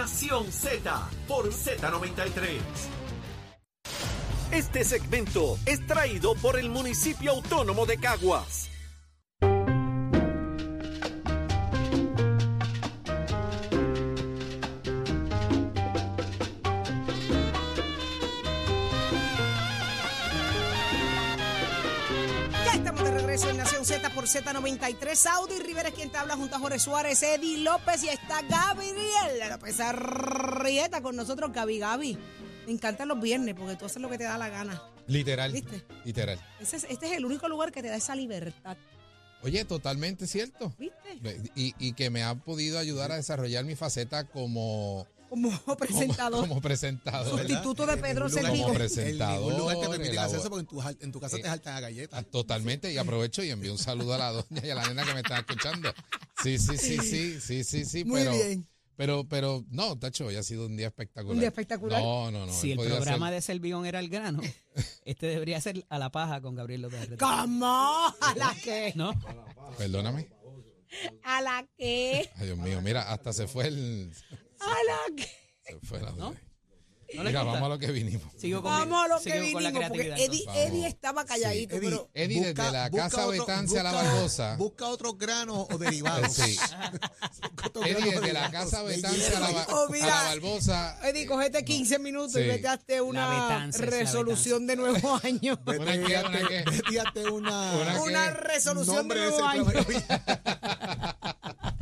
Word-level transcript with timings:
Nación 0.00 0.50
Z 0.50 1.10
por 1.28 1.52
Z93. 1.52 2.58
Este 4.50 4.82
segmento 4.82 5.58
es 5.66 5.86
traído 5.86 6.34
por 6.36 6.58
el 6.58 6.70
municipio 6.70 7.32
autónomo 7.32 7.84
de 7.84 7.98
Caguas. 7.98 8.70
Z 24.10 24.14
por 24.14 24.24
Z93. 24.26 25.14
Saudi 25.14 25.58
Rivera 25.60 25.88
es 25.88 25.94
quien 25.94 26.10
te 26.10 26.18
habla 26.18 26.36
junto 26.36 26.56
a 26.56 26.58
Jorge 26.58 26.78
Suárez, 26.78 27.22
Eddie 27.22 27.58
López 27.58 28.02
y 28.04 28.08
está 28.08 28.42
Gabriel 28.42 28.96
López 29.50 29.80
Arrieta 29.80 31.00
con 31.02 31.16
nosotros, 31.16 31.52
Gaby 31.52 31.78
Gaby. 31.78 32.18
Me 32.66 32.72
encantan 32.72 33.08
los 33.08 33.20
viernes 33.20 33.54
porque 33.56 33.76
tú 33.76 33.86
haces 33.86 34.00
lo 34.00 34.08
que 34.08 34.18
te 34.18 34.24
da 34.24 34.38
la 34.38 34.48
gana. 34.48 34.82
Literal. 35.06 35.52
¿Viste? 35.52 35.84
Literal. 36.04 36.38
Ese 36.60 36.76
es- 36.76 36.86
este 36.88 37.06
es 37.06 37.12
el 37.12 37.24
único 37.24 37.48
lugar 37.48 37.72
que 37.72 37.82
te 37.82 37.88
da 37.88 37.96
esa 37.96 38.14
libertad. 38.14 38.76
Oye, 39.42 39.64
totalmente 39.64 40.26
cierto. 40.26 40.72
¿Viste? 40.78 41.18
Y, 41.54 41.74
y 41.78 41.92
que 41.94 42.10
me 42.10 42.22
ha 42.22 42.34
podido 42.34 42.78
ayudar 42.78 43.10
a 43.12 43.16
desarrollar 43.16 43.64
mi 43.64 43.74
faceta 43.74 44.24
como, 44.24 45.06
Como 45.64 45.76
presentador. 45.76 46.48
como 46.48 46.60
presentador. 46.60 47.36
¿verdad? 47.36 47.48
Sustituto 47.48 47.86
de 47.86 47.96
Pedro 47.96 48.26
En 48.26 48.32
Servigo. 48.32 48.56
Como 48.64 48.68
En 48.70 48.74
presentador. 48.74 49.40
ningún 49.40 49.58
lugar 49.58 49.80
te 49.80 49.88
permiten 49.88 50.18
hacer 50.18 50.38
eso 50.40 50.50
porque 50.50 50.60
en 50.60 50.66
tu, 51.12 51.16
en 51.16 51.20
casa 51.20 51.36
Eh, 51.36 51.42
te 51.42 51.48
saltan 51.48 51.76
a 51.76 51.80
galletas. 51.80 52.18
Ah, 52.20 52.22
Totalmente, 52.24 52.92
y 52.92 52.98
aprovecho 52.98 53.42
y 53.44 53.50
envío 53.50 53.72
un 53.72 53.78
saludo 53.78 54.14
a 54.14 54.18
la 54.18 54.32
doña 54.32 54.62
y 54.64 54.70
a 54.70 54.74
la 54.74 54.86
nena 54.88 55.04
que 55.04 55.14
me 55.14 55.20
está 55.20 55.38
escuchando. 55.38 55.92
Sí, 56.42 56.58
sí, 56.58 56.76
sí, 56.76 56.98
sí, 56.98 57.40
sí, 57.40 57.64
sí, 57.64 57.84
sí, 57.84 58.04
Muy 58.04 58.20
pero, 58.20 58.32
bien. 58.32 58.66
pero, 58.96 59.24
pero, 59.28 59.64
no, 59.70 59.98
Tacho, 59.98 60.26
hoy 60.26 60.36
ha 60.36 60.42
sido 60.42 60.66
un 60.66 60.76
día 60.76 60.88
espectacular. 60.88 61.34
Un 61.34 61.40
día 61.40 61.48
espectacular. 61.48 62.02
No, 62.02 62.30
no, 62.30 62.46
no. 62.46 62.52
Si 62.52 62.72
el 62.72 62.78
programa 62.78 63.26
hacer- 63.28 63.34
de 63.36 63.42
Servión 63.42 63.86
era 63.86 64.00
el 64.00 64.08
grano, 64.08 64.40
este 65.04 65.26
debería 65.26 65.60
ser 65.60 65.86
a 65.88 65.98
la 65.98 66.10
paja 66.10 66.40
con 66.40 66.54
Gabriel 66.54 66.82
López. 66.82 67.08
¿Cómo? 67.18 67.66
¿A 67.66 68.34
la 68.36 68.54
qué? 68.62 68.92
¿No? 68.96 69.12
Perdóname. 69.78 70.28
¿A 71.22 71.40
la 71.40 71.66
qué? 71.78 72.28
Ay, 72.36 72.46
Dios 72.46 72.58
mío, 72.58 72.80
mira, 72.82 73.12
hasta 73.12 73.32
se 73.32 73.46
fue 73.46 73.68
el... 73.68 74.12
¿A 74.60 74.66
la 74.68 75.16
qué? 75.16 75.30
Se 75.64 75.78
fue 75.86 76.00
la 76.00 76.12
¿No? 76.12 76.34
¿No 77.12 77.24
Mira, 77.24 77.42
vamos 77.42 77.62
a 77.62 77.68
lo 77.70 77.78
que 77.80 77.90
vinimos. 77.90 78.32
Sigo 78.38 78.62
con, 78.62 78.70
Vamos 78.70 79.04
a 79.04 79.08
lo 79.08 79.20
que 79.20 79.30
con 79.52 79.64
la 79.64 79.70
vinimos, 79.70 79.88
porque. 79.88 80.14
Eddie. 80.24 80.44
Eddie 80.54 80.86
estaba 80.86 81.24
calladito, 81.24 81.74
Eddie, 81.74 81.90
pero... 81.90 82.08
Eddie, 82.14 82.40
desde 82.40 82.70
la 82.70 82.88
casa 82.88 83.26
otro- 83.26 83.30
Betancia 83.46 83.80
a 83.80 83.82
la 83.82 83.92
Barbosa. 83.92 84.56
Busca 84.56 84.86
otros 84.86 85.18
granos 85.18 85.66
o 85.72 85.78
derivados. 85.78 86.32
Sí. 86.32 86.56
Eddie, 87.84 88.12
desde 88.12 88.32
la 88.32 88.48
casa 88.52 88.84
de 88.84 88.94
Betancia 88.94 89.36
a 89.38 89.40
la, 89.40 89.66
Oh, 89.70 89.92
a 89.92 89.96
la 89.96 90.06
Barbosa. 90.06 91.00
Eddie, 91.08 91.26
cogete 91.26 91.64
15 91.64 91.98
minutos 91.98 92.36
y 92.36 92.42
vete 92.46 93.00
una 93.00 93.66
resolución 93.72 94.68
de 94.68 94.76
nuevo 94.76 95.20
año. 95.24 95.58
Vete 95.64 97.28
¿Una 97.28 98.00
¿Una 98.04 98.30
resolución 98.30 99.08
de 99.08 99.14
nuevo 99.16 99.44
año. 99.44 99.64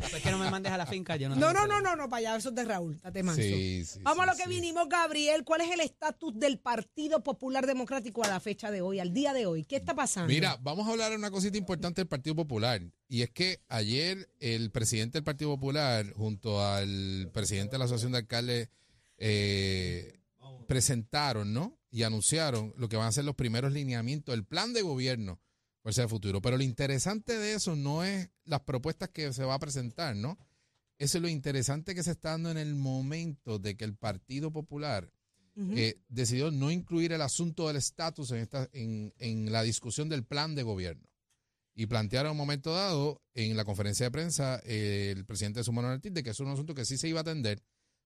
Programa. 0.09 0.17
Es 0.17 0.23
que 0.23 0.31
no 0.31 0.37
me 0.43 0.51
mandes 0.51 0.71
a 0.71 0.77
la 0.77 0.85
finca, 0.85 1.15
yo 1.15 1.29
no 1.29 1.35
No, 1.35 1.41
no, 1.41 1.47
no, 1.53 1.67
problema. 1.67 1.81
no, 1.91 1.95
no, 2.03 2.09
para 2.09 2.19
allá, 2.19 2.35
eso 2.37 2.49
es 2.49 2.55
de 2.55 2.63
Raúl, 2.65 2.99
date 3.01 3.23
manso. 3.23 3.41
Sí, 3.41 3.85
sí, 3.85 3.99
Vamos 4.03 4.23
sí, 4.25 4.29
a 4.29 4.33
lo 4.33 4.37
que 4.37 4.43
sí. 4.43 4.49
vinimos, 4.49 4.89
Gabriel. 4.89 5.43
¿Cuál 5.43 5.61
es 5.61 5.71
el 5.71 5.79
estatus 5.81 6.37
del 6.37 6.59
Partido 6.59 7.23
Popular 7.23 7.65
Democrático 7.67 8.23
a 8.23 8.27
la 8.27 8.39
fecha 8.39 8.71
de 8.71 8.81
hoy, 8.81 8.99
al 8.99 9.13
día 9.13 9.33
de 9.33 9.45
hoy? 9.45 9.63
¿Qué 9.65 9.75
está 9.77 9.93
pasando? 9.93 10.27
Mira, 10.33 10.57
vamos 10.61 10.87
a 10.87 10.91
hablar 10.91 11.11
de 11.11 11.17
una 11.17 11.31
cosita 11.31 11.57
importante 11.57 12.01
del 12.01 12.07
Partido 12.07 12.35
Popular. 12.35 12.81
Y 13.07 13.21
es 13.23 13.29
que 13.31 13.61
ayer 13.69 14.29
el 14.39 14.71
presidente 14.71 15.17
del 15.17 15.23
Partido 15.23 15.49
Popular, 15.51 16.11
junto 16.13 16.63
al 16.63 17.29
presidente 17.33 17.71
de 17.73 17.79
la 17.79 17.85
Asociación 17.85 18.11
de 18.11 18.17
Alcaldes, 18.19 18.69
eh, 19.17 20.19
presentaron, 20.67 21.53
¿no? 21.53 21.77
Y 21.91 22.03
anunciaron 22.03 22.73
lo 22.77 22.87
que 22.89 22.95
van 22.97 23.07
a 23.07 23.11
ser 23.11 23.25
los 23.25 23.35
primeros 23.35 23.73
lineamientos 23.73 24.33
del 24.33 24.45
plan 24.45 24.73
de 24.73 24.81
gobierno 24.83 25.39
por 25.81 25.91
ese 25.91 26.07
futuro. 26.07 26.41
Pero 26.41 26.57
lo 26.57 26.63
interesante 26.63 27.37
de 27.37 27.53
eso 27.53 27.75
no 27.75 28.03
es 28.03 28.29
las 28.45 28.61
propuestas 28.61 29.09
que 29.09 29.33
se 29.33 29.43
va 29.43 29.55
a 29.55 29.59
presentar, 29.59 30.15
¿no? 30.15 30.37
Eso 30.97 31.17
es 31.17 31.21
lo 31.21 31.29
interesante 31.29 31.95
que 31.95 32.03
se 32.03 32.11
está 32.11 32.31
dando 32.31 32.51
en 32.51 32.57
el 32.57 32.75
momento 32.75 33.57
de 33.57 33.77
que 33.77 33.85
el 33.85 33.95
Partido 33.95 34.51
Popular 34.51 35.11
eh, 35.75 35.99
decidió 36.07 36.51
no 36.51 36.71
incluir 36.71 37.11
el 37.11 37.21
asunto 37.21 37.67
del 37.67 37.75
estatus 37.75 38.31
en, 38.31 38.37
esta, 38.37 38.69
en, 38.71 39.13
en 39.17 39.51
la 39.51 39.61
discusión 39.61 40.07
del 40.07 40.23
plan 40.23 40.55
de 40.55 40.63
gobierno. 40.63 41.09
Y 41.75 41.85
plantearon 41.85 42.29
en 42.29 42.31
un 42.31 42.37
momento 42.37 42.73
dado, 42.73 43.21
en 43.33 43.55
la 43.55 43.65
conferencia 43.65 44.05
de 44.05 44.11
prensa, 44.11 44.61
eh, 44.63 45.13
el 45.15 45.25
presidente 45.25 45.59
de 45.59 45.63
Sumano 45.63 45.89
Ortiz, 45.89 46.13
de 46.13 46.23
que 46.23 46.29
es 46.31 46.39
un 46.39 46.49
asunto 46.49 46.75
que 46.75 46.85
sí 46.85 46.97
se 46.97 47.07
iba 47.07 47.19
a 47.19 47.21
atender, 47.21 47.61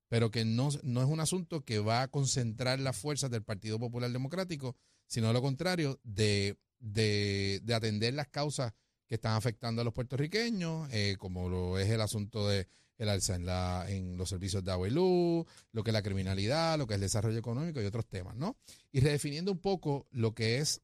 pero 0.10 0.30
que 0.30 0.46
no, 0.46 0.70
no 0.84 1.02
es 1.02 1.08
un 1.08 1.20
asunto 1.20 1.62
que 1.62 1.80
va 1.80 2.04
a 2.04 2.08
concentrar 2.08 2.80
las 2.80 2.98
fuerzas 2.98 3.32
del 3.32 3.44
Partido 3.44 3.80
Popular 3.80 4.12
Democrático, 4.12 4.76
sino 5.08 5.34
lo 5.34 5.42
contrario, 5.42 6.00
de, 6.04 6.58
de, 6.84 7.62
de 7.64 7.74
atender 7.74 8.14
las 8.14 8.28
causas 8.28 8.74
que 9.08 9.16
están 9.16 9.36
afectando 9.36 9.82
a 9.82 9.86
los 9.86 9.94
puertorriqueños, 9.94 10.90
eh, 10.92 11.16
como 11.18 11.50
lo 11.50 11.80
es 11.80 11.90
el 11.90 12.02
asunto 12.02 12.48
de 12.48 12.68
el 12.98 13.10
alza 13.10 13.36
en, 13.36 13.46
la, 13.46 13.86
en 13.90 14.18
los 14.18 14.30
servicios 14.30 14.64
de 14.64 14.72
agua 14.72 14.88
y 14.88 14.92
luz, 14.92 15.46
lo 15.72 15.84
que 15.84 15.90
es 15.90 15.94
la 15.94 16.04
criminalidad, 16.04 16.78
lo 16.78 16.86
que 16.86 16.94
es 16.94 16.96
el 16.96 17.02
desarrollo 17.02 17.40
económico 17.40 17.82
y 17.82 17.86
otros 17.86 18.06
temas, 18.06 18.36
¿no? 18.36 18.56
Y 18.92 19.00
redefiniendo 19.00 19.52
un 19.52 19.60
poco 19.60 20.08
lo 20.12 20.34
que 20.34 20.60
es 20.60 20.82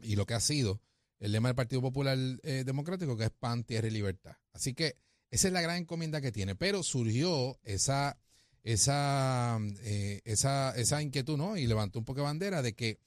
y 0.00 0.16
lo 0.16 0.26
que 0.26 0.34
ha 0.34 0.40
sido 0.40 0.80
el 1.18 1.32
lema 1.32 1.48
del 1.48 1.56
Partido 1.56 1.82
Popular 1.82 2.18
eh, 2.42 2.62
Democrático, 2.64 3.16
que 3.16 3.24
es 3.24 3.30
pan, 3.30 3.64
tierra 3.64 3.88
y 3.88 3.90
libertad. 3.90 4.36
Así 4.52 4.74
que 4.74 4.96
esa 5.30 5.48
es 5.48 5.52
la 5.52 5.62
gran 5.62 5.78
encomienda 5.78 6.20
que 6.20 6.32
tiene. 6.32 6.54
Pero 6.54 6.82
surgió 6.82 7.58
esa, 7.62 8.18
esa, 8.62 9.58
eh, 9.82 10.20
esa, 10.24 10.74
esa 10.76 11.02
inquietud, 11.02 11.36
¿no? 11.36 11.56
Y 11.56 11.66
levantó 11.66 11.98
un 11.98 12.04
poco 12.04 12.20
de 12.20 12.26
bandera 12.26 12.62
de 12.62 12.74
que 12.74 12.98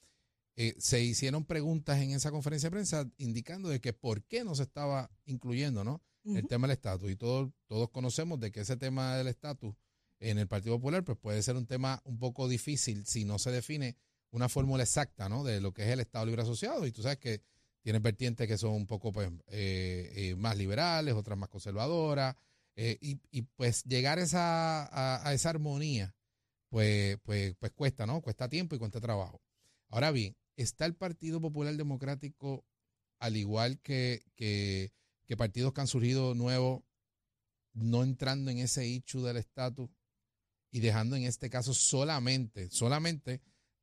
eh, 0.60 0.74
se 0.78 1.00
hicieron 1.00 1.44
preguntas 1.44 2.00
en 2.00 2.10
esa 2.10 2.32
conferencia 2.32 2.66
de 2.66 2.72
prensa 2.72 3.08
indicando 3.16 3.68
de 3.68 3.80
que 3.80 3.92
por 3.92 4.24
qué 4.24 4.42
no 4.42 4.56
se 4.56 4.64
estaba 4.64 5.08
incluyendo, 5.24 5.84
¿no? 5.84 6.02
el 6.24 6.48
tema 6.48 6.66
del 6.66 6.74
estatus. 6.74 7.08
Y 7.12 7.14
todos, 7.14 7.50
todos 7.68 7.90
conocemos 7.90 8.40
de 8.40 8.50
que 8.50 8.62
ese 8.62 8.76
tema 8.76 9.16
del 9.16 9.28
estatus 9.28 9.76
en 10.18 10.36
el 10.36 10.48
Partido 10.48 10.74
Popular 10.74 11.04
pues 11.04 11.16
puede 11.16 11.44
ser 11.44 11.54
un 11.54 11.64
tema 11.64 12.02
un 12.04 12.18
poco 12.18 12.48
difícil 12.48 13.06
si 13.06 13.24
no 13.24 13.38
se 13.38 13.52
define 13.52 13.96
una 14.32 14.48
fórmula 14.48 14.82
exacta 14.82 15.28
¿no? 15.28 15.44
de 15.44 15.60
lo 15.60 15.72
que 15.72 15.84
es 15.84 15.90
el 15.90 16.00
Estado 16.00 16.26
Libre 16.26 16.42
Asociado. 16.42 16.84
Y 16.86 16.90
tú 16.90 17.02
sabes 17.02 17.18
que 17.18 17.40
tiene 17.80 18.00
vertientes 18.00 18.48
que 18.48 18.58
son 18.58 18.72
un 18.72 18.86
poco 18.88 19.12
pues, 19.12 19.30
eh, 19.46 20.12
eh, 20.16 20.34
más 20.34 20.56
liberales, 20.56 21.14
otras 21.14 21.38
más 21.38 21.50
conservadoras. 21.50 22.34
y, 22.76 23.20
y, 23.30 23.42
pues 23.42 23.84
llegar 23.84 24.18
esa, 24.18 24.86
a, 24.86 25.26
a 25.26 25.32
esa 25.34 25.50
armonía 25.50 26.16
pues, 26.68 27.16
pues, 27.22 27.54
pues 27.60 27.70
cuesta, 27.70 28.06
¿no? 28.06 28.20
Cuesta 28.20 28.48
tiempo 28.48 28.74
y 28.74 28.80
cuesta 28.80 29.00
trabajo. 29.00 29.40
Ahora 29.90 30.10
bien, 30.10 30.36
¿está 30.58 30.84
el 30.84 30.94
Partido 30.94 31.40
Popular 31.40 31.74
Democrático 31.76 32.66
al 33.18 33.36
igual 33.36 33.80
que, 33.80 34.22
que, 34.34 34.92
que 35.26 35.36
partidos 35.36 35.72
que 35.72 35.80
han 35.80 35.86
surgido 35.86 36.34
nuevos, 36.34 36.82
no 37.72 38.02
entrando 38.02 38.50
en 38.50 38.58
ese 38.58 38.84
hecho 38.86 39.22
del 39.22 39.36
estatus 39.36 39.88
y 40.70 40.80
dejando 40.80 41.16
en 41.16 41.22
este 41.22 41.48
caso 41.48 41.74
solamente, 41.74 42.70
solamente 42.70 43.40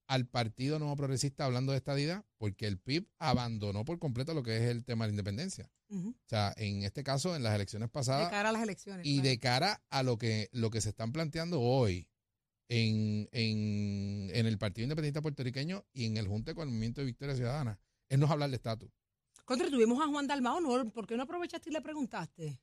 al 0.08 0.28
Partido 0.28 0.78
Nuevo 0.78 0.96
Progresista 0.96 1.46
hablando 1.46 1.72
de 1.72 1.80
estadidad, 1.80 2.26
porque 2.38 2.68
el 2.68 2.78
PIB 2.78 3.08
abandonó 3.18 3.86
por 3.86 3.98
completo 3.98 4.34
lo 4.34 4.44
que 4.44 4.58
es 4.58 4.64
el 4.64 4.86
tema 4.86 5.06
de 5.06 5.10
la 5.10 5.14
independencia. 5.14 5.72
O 5.88 6.14
sea, 6.26 6.54
en 6.58 6.84
este 6.84 7.04
caso, 7.04 7.36
en 7.36 7.44
las 7.44 7.56
elecciones 7.56 7.90
De 7.90 7.92
pasadas, 7.92 8.30
cara 8.30 8.50
a 8.50 8.52
las 8.52 8.64
elecciones. 8.64 9.06
y 9.06 9.16
claro. 9.16 9.30
de 9.30 9.40
cara 9.40 9.84
a 9.90 10.04
lo 10.04 10.18
que, 10.18 10.50
lo 10.52 10.70
que 10.72 10.82
se 10.82 10.90
están 10.90 11.12
planteando 11.12 11.62
hoy 11.62 12.10
en, 12.68 13.30
en, 13.32 14.30
en 14.34 14.46
el 14.46 14.58
Partido 14.58 14.84
Independiente 14.86 15.22
Puertorriqueño 15.22 15.86
y 15.94 16.06
en 16.06 16.18
el 16.18 16.28
Junte 16.28 16.56
con 16.56 16.64
el 16.68 16.70
Movimiento 16.74 17.02
de 17.02 17.06
Victoria 17.06 17.36
Ciudadana, 17.36 17.80
es 18.10 18.18
no 18.20 18.28
hablar 18.28 18.50
de 18.50 18.56
estatus. 18.58 18.90
Contra, 19.46 19.70
tuvimos 19.70 20.02
a 20.02 20.08
Juan 20.08 20.26
Dalmao, 20.28 20.60
¿no? 20.60 20.90
¿Por 20.90 21.06
qué 21.06 21.16
no 21.16 21.24
aprovechaste 21.24 21.70
y 21.70 21.74
le 21.74 21.82
preguntaste? 21.82 22.60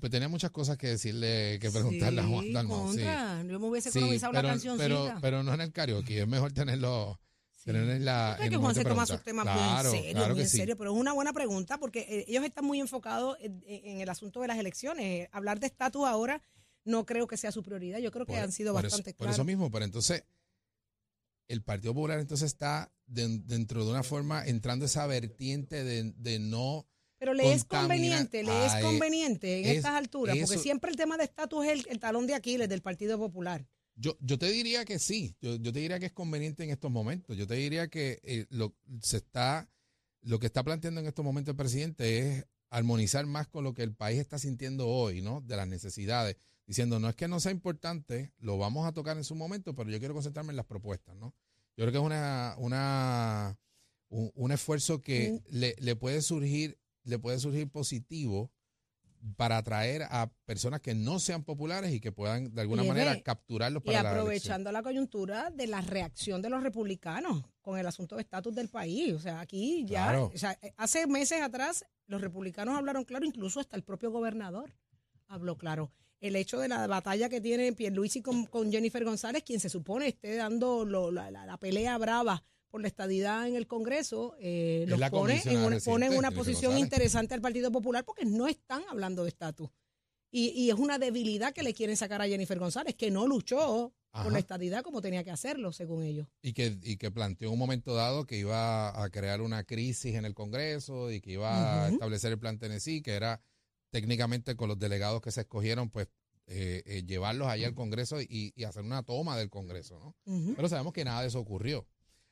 Pues 0.00 0.10
tenía 0.10 0.28
muchas 0.28 0.50
cosas 0.50 0.78
que 0.78 0.86
decirle, 0.88 1.58
que 1.60 1.70
preguntarle 1.70 2.22
a 2.22 2.26
Juan 2.26 2.44
Sí, 2.46 2.52
Dalmau. 2.52 2.78
Sí, 2.92 2.96
contra. 2.98 3.42
Yo 3.42 3.60
me 3.60 3.66
hubiese 3.66 3.90
Sí, 3.90 3.98
economizado 3.98 4.32
la 4.32 4.38
pero, 4.40 4.48
cancioncita. 4.48 4.84
pero, 4.88 5.18
pero 5.20 5.42
no 5.42 5.52
en 5.52 5.60
el 5.60 5.72
karaoke, 5.72 6.22
es 6.22 6.26
mejor 6.28 6.52
tenerlo, 6.52 7.20
Sí. 7.52 7.68
en 7.70 8.04
la. 8.04 8.38
Que 8.40 8.56
Juan 8.56 8.74
se 8.74 8.82
toma 8.84 9.04
sus 9.06 9.22
temas 9.22 9.44
claro, 9.44 9.90
muy 9.90 9.98
en 9.98 10.02
serio, 10.04 10.14
claro 10.16 10.34
muy 10.34 10.42
en 10.42 10.48
sí. 10.48 10.56
serio, 10.56 10.76
pero 10.78 10.92
es 10.94 10.98
una 10.98 11.12
buena 11.12 11.32
pregunta 11.34 11.78
porque 11.78 12.00
eh, 12.08 12.24
ellos 12.26 12.42
están 12.44 12.64
muy 12.64 12.80
enfocados 12.80 13.36
en, 13.40 13.62
en 13.66 14.00
el 14.00 14.08
asunto 14.08 14.40
de 14.40 14.48
las 14.48 14.58
elecciones. 14.58 15.04
Eh, 15.04 15.28
Hablar 15.30 15.60
de 15.60 15.66
estatus 15.66 16.06
ahora 16.06 16.42
no 16.84 17.06
creo 17.06 17.26
que 17.26 17.36
sea 17.36 17.52
su 17.52 17.62
prioridad. 17.62 17.98
Yo 17.98 18.10
creo 18.10 18.26
que 18.26 18.32
Por- 18.34 18.42
han 18.42 18.52
sido 18.52 18.72
por 18.72 18.84
eso- 18.84 18.96
bastante 18.96 19.12
Por 19.14 19.24
claros. 19.26 19.36
eso 19.36 19.44
mismo, 19.44 19.70
pero 19.70 19.84
entonces, 19.84 20.24
el 21.48 21.62
Partido 21.62 21.94
Popular 21.94 22.18
entonces 22.20 22.46
está 22.46 22.92
den- 23.06 23.46
dentro 23.46 23.84
de 23.84 23.90
una 23.90 24.02
forma 24.02 24.46
entrando 24.46 24.84
esa 24.86 25.06
vertiente 25.06 25.84
de, 25.84 26.12
de 26.16 26.38
no. 26.38 26.86
Pero 27.18 27.34
le 27.34 27.52
es 27.52 27.64
conveniente, 27.64 28.42
le 28.42 28.66
es 28.66 28.74
conveniente 28.82 29.60
en 29.60 29.66
es- 29.66 29.76
estas 29.78 29.92
alturas, 29.94 30.36
porque 30.38 30.58
siempre 30.58 30.90
el 30.90 30.96
tema 30.96 31.16
de 31.16 31.24
estatus 31.24 31.64
es 31.66 31.72
el, 31.72 31.86
el 31.90 31.98
talón 32.00 32.26
de 32.26 32.34
Aquiles 32.34 32.68
del 32.68 32.82
Partido 32.82 33.18
Popular. 33.18 33.66
Yo, 33.94 34.16
yo 34.20 34.38
te 34.38 34.50
diría 34.50 34.84
que 34.84 34.98
sí, 34.98 35.36
yo, 35.40 35.56
yo 35.56 35.72
te 35.72 35.78
diría 35.80 36.00
que 36.00 36.06
es 36.06 36.12
conveniente 36.12 36.64
en 36.64 36.70
estos 36.70 36.90
momentos. 36.90 37.36
Yo 37.36 37.46
te 37.46 37.54
diría 37.54 37.88
que 37.88 38.20
eh, 38.24 38.46
lo, 38.48 38.74
se 39.02 39.18
está, 39.18 39.68
lo 40.22 40.38
que 40.38 40.46
está 40.46 40.64
planteando 40.64 41.00
en 41.00 41.06
estos 41.06 41.24
momentos 41.24 41.52
el 41.52 41.56
presidente 41.56 42.18
es 42.38 42.46
armonizar 42.70 43.26
más 43.26 43.46
con 43.48 43.64
lo 43.64 43.74
que 43.74 43.82
el 43.82 43.94
país 43.94 44.18
está 44.18 44.38
sintiendo 44.38 44.88
hoy, 44.88 45.20
¿no? 45.20 45.42
De 45.42 45.56
las 45.56 45.68
necesidades, 45.68 46.36
diciendo, 46.66 46.98
no 46.98 47.08
es 47.08 47.14
que 47.16 47.28
no 47.28 47.40
sea 47.40 47.52
importante, 47.52 48.32
lo 48.38 48.58
vamos 48.58 48.86
a 48.86 48.92
tocar 48.92 49.16
en 49.16 49.24
su 49.24 49.34
momento, 49.34 49.74
pero 49.74 49.90
yo 49.90 49.98
quiero 49.98 50.14
concentrarme 50.14 50.50
en 50.52 50.56
las 50.56 50.66
propuestas, 50.66 51.16
¿no? 51.16 51.34
Yo 51.76 51.84
creo 51.84 51.92
que 51.92 51.98
es 51.98 52.04
una, 52.04 52.54
una, 52.58 53.58
un, 54.08 54.30
un 54.34 54.52
esfuerzo 54.52 55.00
que 55.00 55.40
le, 55.48 55.74
le 55.78 55.96
puede 55.96 56.20
surgir, 56.22 56.78
le 57.04 57.18
puede 57.18 57.38
surgir 57.38 57.68
positivo 57.70 58.50
para 59.36 59.56
atraer 59.58 60.02
a 60.10 60.32
personas 60.46 60.80
que 60.80 60.94
no 60.94 61.20
sean 61.20 61.44
populares 61.44 61.92
y 61.92 62.00
que 62.00 62.10
puedan 62.10 62.52
de 62.54 62.60
alguna 62.60 62.82
Y 62.82 62.86
es 62.86 62.92
manera 62.92 63.22
capturarlos 63.22 63.82
Y 63.84 63.86
para 63.86 64.00
elección. 64.00 64.18
aprovechando 64.20 64.72
la 64.72 64.82
coyuntura 64.82 65.50
de 65.50 65.68
la 65.68 65.80
reacción 65.80 66.42
de 66.42 66.50
los 66.50 66.62
republicanos 66.62 67.44
con 67.60 67.78
el 67.78 67.86
asunto 67.86 68.16
de 68.16 68.22
estatus 68.22 68.52
del 68.54 68.68
país. 68.68 69.12
O 69.14 69.20
sea, 69.20 69.40
aquí 69.40 69.84
ya, 69.86 70.08
Claro. 70.08 70.32
o 70.34 70.38
sea, 70.38 70.58
hace 70.76 71.06
meses 71.06 71.40
atrás 71.40 71.84
los 72.06 72.20
republicanos 72.20 72.76
hablaron 72.76 73.04
claro, 73.04 73.24
incluso 73.24 73.60
hasta 73.60 73.76
el 73.76 73.84
propio 73.84 74.10
gobernador 74.10 74.74
habló 75.28 75.56
claro. 75.56 75.92
El 76.22 76.36
hecho 76.36 76.58
de 76.60 76.68
la 76.68 76.86
batalla 76.86 77.28
que 77.28 77.40
tiene 77.40 77.72
Pierluisi 77.74 78.22
con, 78.22 78.46
con 78.46 78.70
Jennifer 78.72 79.04
González, 79.04 79.42
quien 79.42 79.60
se 79.60 79.68
supone 79.68 80.06
esté 80.08 80.36
dando 80.36 80.84
lo- 80.84 81.10
la, 81.10 81.30
la- 81.30 81.44
la 81.44 81.56
pelea 81.58 81.98
brava 81.98 82.42
por 82.70 82.80
la 82.80 82.88
estadidad 82.88 83.46
en 83.46 83.56
el 83.56 83.66
Congreso, 83.66 84.34
eh, 84.40 84.86
los 84.88 84.98
pone 85.10 85.42
en 85.44 85.58
una, 85.58 85.62
pone 85.62 85.66
en 85.66 85.72
residente, 85.72 85.98
una 85.98 86.28
Jennifer 86.28 86.32
posición 86.32 86.72
González. 86.72 86.84
interesante 86.86 87.34
al 87.34 87.40
Partido 87.42 87.70
Popular 87.70 88.04
porque 88.04 88.24
no 88.24 88.46
están 88.48 88.82
hablando 88.88 89.24
de 89.24 89.28
estatus. 89.28 89.68
Y, 90.30 90.48
y 90.50 90.70
es 90.70 90.76
una 90.76 90.98
debilidad 90.98 91.52
que 91.52 91.62
le 91.62 91.74
quieren 91.74 91.96
sacar 91.98 92.22
a 92.22 92.26
Jennifer 92.26 92.58
González, 92.58 92.94
que 92.94 93.10
no 93.10 93.26
luchó 93.26 93.92
Ajá. 94.12 94.24
por 94.24 94.32
la 94.32 94.38
estadidad 94.38 94.82
como 94.82 95.02
tenía 95.02 95.24
que 95.24 95.30
hacerlo, 95.30 95.72
según 95.72 96.02
ellos. 96.04 96.26
Y 96.40 96.54
que, 96.54 96.78
y 96.82 96.96
que 96.96 97.10
planteó 97.10 97.48
en 97.48 97.52
un 97.54 97.58
momento 97.58 97.94
dado 97.94 98.24
que 98.26 98.38
iba 98.38 99.02
a 99.02 99.10
crear 99.10 99.42
una 99.42 99.64
crisis 99.64 100.14
en 100.14 100.24
el 100.24 100.32
Congreso 100.32 101.10
y 101.10 101.20
que 101.20 101.32
iba 101.32 101.84
a 101.84 101.88
establecer 101.90 102.32
el 102.32 102.38
plan 102.38 102.58
Tennessee, 102.58 103.02
que 103.02 103.12
era 103.12 103.42
técnicamente 103.92 104.56
con 104.56 104.68
los 104.68 104.78
delegados 104.80 105.20
que 105.22 105.30
se 105.30 105.42
escogieron, 105.42 105.90
pues 105.90 106.08
eh, 106.48 106.82
eh, 106.86 107.04
llevarlos 107.06 107.46
allá 107.46 107.68
al 107.68 107.74
Congreso 107.74 108.20
y, 108.20 108.52
y 108.56 108.64
hacer 108.64 108.82
una 108.82 109.04
toma 109.04 109.38
del 109.38 109.48
Congreso, 109.50 110.00
¿no? 110.00 110.16
Pero 110.56 110.68
sabemos 110.68 110.92
que 110.92 111.04
nada 111.04 111.22
de 111.22 111.28
eso 111.28 111.38
ocurrió. 111.38 111.86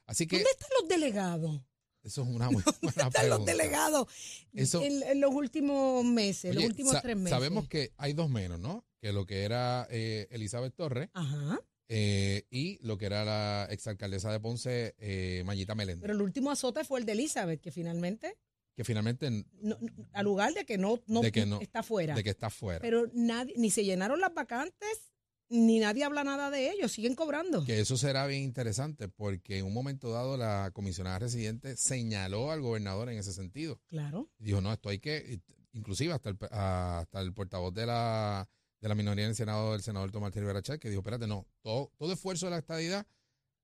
Así 0.06 0.26
que 0.26 0.36
¿Dónde 0.38 0.50
están 0.50 0.68
los 0.80 0.88
delegados? 0.88 1.62
eso 2.02 2.22
es 2.22 2.28
una 2.28 2.50
muy 2.50 2.62
buena 2.64 2.78
¿Dónde 2.80 3.02
están 3.08 3.28
los 3.28 3.44
delegados 3.44 4.08
Eso- 4.54 4.82
en, 4.82 5.02
en 5.02 5.20
los 5.20 5.32
últimos 5.32 6.02
meses, 6.04 6.54
los 6.54 6.62
Oye, 6.64 6.66
últimos 6.66 6.92
sa- 6.92 7.02
tres 7.02 7.14
meses? 7.16 7.30
Sabemos 7.30 7.68
que 7.68 7.92
hay 7.98 8.14
dos 8.14 8.28
menos, 8.30 8.58
¿no? 8.58 8.84
Que 9.00 9.12
lo 9.12 9.26
que 9.26 9.44
era 9.44 9.86
eh, 9.90 10.26
Elizabeth 10.30 10.74
Torres 10.74 11.10
Ajá. 11.12 11.60
eh, 11.88 12.46
y 12.50 12.78
lo 12.84 12.96
que 12.98 13.06
era 13.06 13.24
la 13.24 13.66
exalcaldesa 13.70 14.32
de 14.32 14.40
Ponce, 14.40 14.94
eh, 14.98 15.42
Mayita 15.46 15.74
Meléndez, 15.74 16.00
Pero 16.02 16.14
el 16.14 16.22
último 16.22 16.50
azote 16.50 16.84
fue 16.84 17.00
el 17.00 17.06
de 17.06 17.12
Elizabeth, 17.12 17.60
que 17.60 17.70
finalmente, 17.70 18.36
que 18.80 18.84
finalmente 18.84 19.30
no- 19.60 19.76
al 20.14 20.24
lugar 20.24 20.54
de 20.54 20.64
que 20.64 20.78
no, 20.78 21.02
no, 21.06 21.20
De 21.20 21.30
que 21.30 21.44
no- 21.44 21.60
está 21.60 21.82
fuera. 21.82 22.14
de 22.14 22.24
que 22.24 22.30
está 22.30 22.48
fuera. 22.48 22.80
Pero 22.80 23.10
nadie, 23.12 23.52
ni 23.58 23.70
se 23.70 23.84
llenaron 23.84 24.20
las 24.20 24.32
vacantes, 24.32 25.12
ni 25.50 25.80
nadie 25.80 26.02
habla 26.02 26.24
nada 26.24 26.48
de 26.50 26.70
ellos, 26.72 26.90
siguen 26.90 27.14
cobrando. 27.14 27.62
Que 27.62 27.78
eso 27.80 27.98
será 27.98 28.26
bien 28.26 28.42
interesante 28.42 29.06
porque 29.08 29.58
en 29.58 29.66
un 29.66 29.74
momento 29.74 30.10
dado 30.10 30.38
la 30.38 30.70
comisionada 30.72 31.18
residente 31.18 31.76
señaló 31.76 32.50
al 32.52 32.62
gobernador 32.62 33.10
en 33.10 33.18
ese 33.18 33.34
sentido. 33.34 33.78
Claro. 33.88 34.30
Dijo, 34.38 34.62
no, 34.62 34.72
esto 34.72 34.88
hay 34.88 34.98
que, 34.98 35.42
inclusive 35.72 36.14
hasta 36.14 36.30
el, 36.30 36.38
hasta 36.50 37.20
el 37.20 37.34
portavoz 37.34 37.74
de 37.74 37.84
la, 37.84 38.48
de 38.80 38.88
la 38.88 38.94
minoría 38.94 39.24
en 39.24 39.30
el 39.32 39.36
Senado, 39.36 39.74
el 39.74 39.82
senador 39.82 40.10
Tomás 40.10 40.34
Rivera 40.34 40.62
Chat, 40.62 40.80
que 40.80 40.88
dijo, 40.88 41.00
espérate, 41.00 41.26
no, 41.26 41.46
todo, 41.60 41.92
todo 41.98 42.14
esfuerzo 42.14 42.46
de 42.46 42.52
la 42.52 42.58
estadidad 42.60 43.06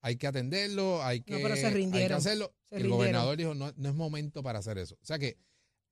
hay 0.00 0.16
que 0.16 0.26
atenderlo, 0.26 1.02
hay 1.02 1.20
que, 1.22 1.38
pero 1.38 1.56
se 1.56 1.66
hay 1.66 1.72
que 1.72 1.78
rindieron, 1.78 2.19
hacerlo. 2.19 2.54
se 2.69 2.76
el 2.76 2.82
rindieron. 2.82 2.96
gobernador 2.98 3.37
dijo, 3.37 3.54
no, 3.54 3.72
no 3.76 3.88
es 3.88 3.94
momento 3.94 4.43
para 4.43 4.58
hacer 4.60 4.78
eso. 4.78 4.94
O 5.02 5.04
sea 5.06 5.19
que 5.19 5.37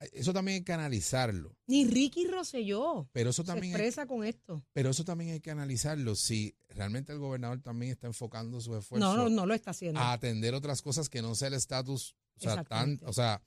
eh, 0.01 0.11
eso 0.13 0.33
también 0.33 0.57
hay 0.59 0.65
que 0.65 0.73
analizarlo. 0.73 1.57
Ni 1.67 1.85
Ricky 1.87 2.27
Rosselló 2.27 3.09
Pero 3.13 3.31
eso 3.31 3.43
se 3.43 3.47
también 3.47 3.75
hay- 3.75 3.81
expresa 3.81 4.07
con 4.07 4.25
esto. 4.25 4.65
pero 4.73 4.91
eso 4.91 5.05
también 5.05 5.31
hay 5.33 5.41
que 5.41 5.51
analizarlo. 5.51 6.15
Si 6.15 6.55
realmente 6.69 7.13
el 7.13 7.19
gobernador 7.19 7.61
también 7.61 7.93
está 7.93 8.07
enfocando 8.07 8.61
su 8.61 8.77
esfuerzo 8.77 9.05
No, 9.07 9.17
no, 9.17 9.29
no 9.29 9.47
lo 9.47 9.55
está 9.55 9.71
haciendo. 9.73 9.99
a 10.01 10.13
atender 10.13 10.55
otras 10.55 10.83
cosas 10.83 11.09
que 11.09 11.23
no 11.23 11.35
sea 11.35 11.49
el 11.49 11.55
estatus, 11.55 12.15
o 12.37 12.41
sea, 12.41 12.65
tan, 12.65 13.01
o 13.05 13.13
sea, 13.13 13.43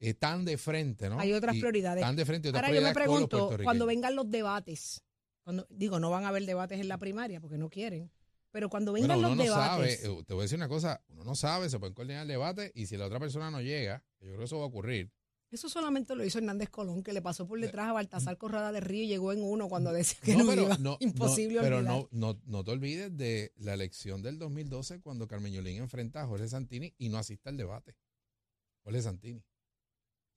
eh, 0.00 0.14
tan 0.14 0.44
de 0.44 0.58
frente, 0.58 1.08
¿no? 1.08 1.20
Hay 1.20 1.32
otras 1.32 1.54
Y 1.56 1.60
prioridades. 1.60 2.02
Tan 2.02 2.16
de 2.16 2.24
frente, 2.26 2.48
otras 2.48 2.64
Ahora 2.64 2.74
yo 2.74 2.82
me 2.82 2.92
pregunto, 2.92 3.56
cuando 3.62 3.86
vengan 3.86 4.16
los 4.16 4.28
debates, 4.30 5.02
cuando 5.44 5.66
digo, 5.70 6.00
no 6.00 6.10
van 6.10 6.24
a 6.24 6.28
haber 6.28 6.44
debates 6.44 6.80
en 6.80 6.88
la 6.88 6.98
primaria 6.98 7.40
porque 7.40 7.56
no 7.58 7.68
quieren, 7.70 8.10
pero 8.52 8.68
cuando 8.68 8.92
vengan 8.92 9.20
bueno, 9.20 9.20
uno 9.20 9.28
los 9.30 9.36
no 9.38 9.42
debates, 9.42 10.00
sabe, 10.00 10.18
eh, 10.20 10.24
te 10.24 10.34
voy 10.34 10.42
a 10.42 10.44
decir 10.44 10.58
una 10.58 10.68
cosa, 10.68 11.02
uno 11.08 11.24
no 11.24 11.34
sabe, 11.34 11.68
se 11.68 11.80
pueden 11.80 11.94
coordinar 11.94 12.22
el 12.22 12.28
debate 12.28 12.70
y 12.74 12.86
si 12.86 12.96
la 12.96 13.06
otra 13.06 13.18
persona 13.18 13.50
no 13.50 13.60
llega, 13.60 14.04
yo 14.20 14.28
creo 14.28 14.38
que 14.38 14.44
eso 14.44 14.58
va 14.58 14.64
a 14.64 14.68
ocurrir, 14.68 15.10
eso 15.50 15.68
solamente 15.68 16.16
lo 16.16 16.24
hizo 16.24 16.38
Hernández 16.38 16.70
Colón, 16.70 17.02
que 17.02 17.12
le 17.12 17.20
pasó 17.20 17.46
por 17.46 17.60
detrás 17.60 17.88
a 17.88 17.92
Baltasar 17.92 18.38
Corrada 18.38 18.72
de 18.72 18.80
Río 18.80 19.02
y 19.04 19.08
llegó 19.08 19.34
en 19.34 19.42
uno 19.42 19.68
cuando 19.68 19.92
decía 19.92 20.18
que 20.24 20.34
no, 20.34 20.46
pero 20.46 20.62
iba. 20.62 20.78
no, 20.78 20.96
Imposible 21.00 21.56
no, 21.56 21.62
pero 21.62 21.76
olvidar. 21.78 21.94
no, 21.94 22.08
no, 22.10 22.40
no 22.46 22.64
te 22.64 22.70
olvides 22.70 23.14
de 23.14 23.52
la 23.56 23.74
elección 23.74 24.22
del 24.22 24.38
2012 24.38 25.00
cuando 25.02 25.28
Carmen 25.28 25.52
Yulín 25.52 25.76
enfrenta 25.82 26.22
a 26.22 26.26
Jorge 26.26 26.48
Santini 26.48 26.94
y 26.96 27.10
no 27.10 27.18
asiste 27.18 27.50
al 27.50 27.58
debate. 27.58 27.94
Jorge 28.82 29.02
Santini. 29.02 29.44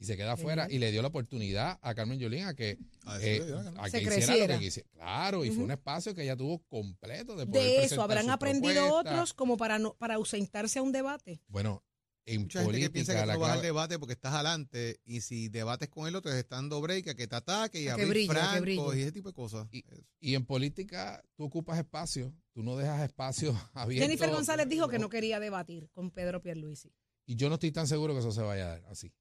Y 0.05 0.07
se 0.07 0.17
queda 0.17 0.33
afuera 0.33 0.65
Ujú. 0.65 0.75
y 0.75 0.77
le 0.77 0.91
dio 0.91 1.01
la 1.01 1.07
oportunidad 1.07 1.79
a 1.81 1.95
Carmen 1.95 2.19
Yulín 2.19 2.45
a 2.45 2.53
que, 2.53 2.77
A 3.05 3.19
eh, 3.21 3.41
a 3.77 3.89
que 3.89 3.97
hiciera 3.97 4.03
lo 4.03 4.15
creciera. 4.15 4.59
que 4.59 4.63
quisiera. 4.65 4.89
Claro, 4.93 5.43
y 5.45 5.49
fue 5.49 5.63
un 5.63 5.71
espacio 5.71 6.13
que 6.13 6.21
ella 6.23 6.35
tuvo 6.35 6.59
completo 6.67 7.35
de 7.35 7.47
poder 7.47 7.63
de 7.63 7.83
eso 7.85 8.03
habrán 8.03 8.29
aprendido 8.29 8.93
otros 8.93 9.33
como 9.33 9.57
para 9.57 9.79
no, 9.79 9.95
para 9.95 10.15
ausentarse 10.15 10.77
a 10.77 10.83
un 10.83 10.91
debate. 10.91 11.41
Bueno, 11.47 11.83
en 12.27 12.41
Mucha 12.41 12.63
gente 12.63 12.79
que 12.79 12.89
piensa 12.89 13.13
política 13.13 13.21
que 13.21 13.27
la 13.27 13.33
tú 13.35 13.39
vas 13.39 13.51
al 13.51 13.61
debate 13.61 13.99
porque 13.99 14.13
estás 14.13 14.33
adelante 14.33 14.99
y 15.05 15.21
si 15.21 15.47
debates 15.49 15.89
con 15.89 16.07
el 16.07 16.15
otro 16.15 16.31
te 16.31 16.39
están 16.39 16.63
dando 16.69 16.81
break, 16.81 17.07
a 17.09 17.13
que 17.15 17.27
te 17.27 17.35
ataque 17.35 17.81
y 17.81 17.87
A 17.87 17.93
a 17.93 17.97
que 17.97 18.05
brille, 18.05 18.59
brille. 18.61 18.97
y 18.97 19.01
ese 19.01 19.11
tipo 19.11 19.29
de 19.29 19.35
cosas. 19.35 19.67
Y-. 19.71 19.83
Y 20.19 20.35
en 20.35 20.45
política 20.45 21.23
tú 21.35 21.43
ocupas 21.45 21.77
espacio, 21.77 22.33
tú 22.51 22.63
no 22.63 22.77
dejas 22.77 23.01
espacio 23.03 23.55
abierto. 23.73 24.05
Jennifer 24.05 24.29
González 24.31 24.67
dijo 24.69 24.87
que 24.87 24.99
no 24.99 25.09
quería 25.09 25.39
debatir 25.39 25.89
con 25.91 26.11
Pedro 26.11 26.41
Pierluisi. 26.41 26.91
Y 27.27 27.35
yo 27.35 27.49
no 27.49 27.55
estoy 27.55 27.71
tan 27.71 27.87
seguro 27.87 28.13
que 28.13 28.19
eso 28.19 28.31
se 28.31 28.41
vaya 28.41 28.65
a 28.65 28.69
dar 28.79 28.85
así. 28.91 29.11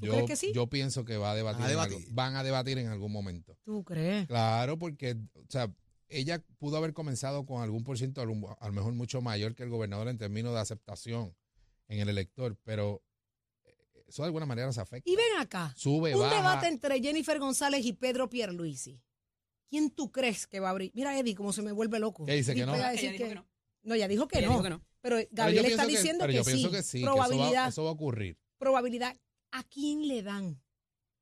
Yo, 0.00 0.12
crees 0.12 0.26
que 0.26 0.36
sí? 0.36 0.52
yo 0.54 0.66
pienso 0.68 1.04
que 1.04 1.16
va 1.16 1.32
a 1.32 1.34
debatir, 1.34 1.60
Van 1.60 1.68
a 1.68 1.72
en 1.72 1.76
debatir. 1.78 1.96
algo- 1.98 2.08
van 2.14 2.36
a 2.36 2.42
debatir 2.42 2.78
en 2.78 2.88
algún 2.88 3.12
momento. 3.12 3.56
¿Tú 3.64 3.84
crees? 3.84 4.26
Claro, 4.26 4.78
porque, 4.78 5.16
o 5.34 5.44
sea, 5.48 5.72
ella 6.08 6.42
pudo 6.58 6.76
haber 6.76 6.92
comenzado 6.92 7.44
con 7.46 7.62
algún 7.62 7.84
por 7.84 7.98
ciento, 7.98 8.20
a 8.22 8.24
lo 8.24 8.72
mejor 8.72 8.92
mucho 8.94 9.20
mayor 9.20 9.54
que 9.54 9.62
el 9.62 9.68
gobernador 9.70 10.08
en 10.08 10.18
términos 10.18 10.52
de 10.54 10.60
aceptación 10.60 11.34
en 11.88 12.00
el 12.00 12.08
elector, 12.08 12.56
pero 12.64 13.02
eh, 13.64 13.76
eso 14.08 14.22
de 14.22 14.26
alguna 14.26 14.46
manera 14.46 14.72
se 14.72 14.80
afecta. 14.80 15.08
Y 15.10 15.16
ven 15.16 15.36
acá, 15.38 15.72
Sube, 15.76 16.14
un 16.14 16.20
baja. 16.22 16.36
debate 16.36 16.68
entre 16.68 17.00
Jennifer 17.00 17.38
González 17.38 17.84
y 17.84 17.92
Pedro 17.92 18.28
Pierluisi. 18.30 19.00
¿Quién 19.68 19.90
tú 19.90 20.10
crees 20.10 20.46
que 20.48 20.58
va 20.58 20.68
a 20.68 20.70
abrir? 20.72 20.90
Mira, 20.94 21.16
Eddie, 21.16 21.34
cómo 21.36 21.52
se 21.52 21.62
me 21.62 21.70
vuelve 21.72 22.00
loco. 22.00 22.24
¿Qué 22.24 22.34
dice, 22.34 22.54
que 22.54 22.66
no? 22.66 22.74
Ella 22.74 22.90
dijo 22.90 23.12
que- 23.12 23.28
que 23.28 23.34
no. 23.36 23.46
No, 23.82 23.94
ella 23.94 24.08
dijo 24.08 24.26
que, 24.28 24.42
no. 24.42 24.48
dijo 24.48 24.62
que 24.64 24.70
no. 24.70 24.82
Pero 25.00 25.16
Gabriel 25.30 25.64
está 25.66 25.84
pienso 25.84 25.86
que- 25.86 25.96
diciendo 25.96 26.22
pero 26.24 26.32
que, 26.32 26.36
yo 26.38 26.44
sí. 26.44 26.50
pienso 26.50 26.70
que 26.72 26.82
sí, 26.82 26.98
que 26.98 27.04
eso 27.04 27.16
va- 27.16 27.26
probabilidad, 27.26 27.68
eso 27.68 27.84
va 27.84 27.90
a 27.90 27.92
ocurrir. 27.92 28.36
probabilidad. 28.58 29.16
¿A 29.52 29.62
quién 29.64 30.06
le 30.08 30.22
dan 30.22 30.60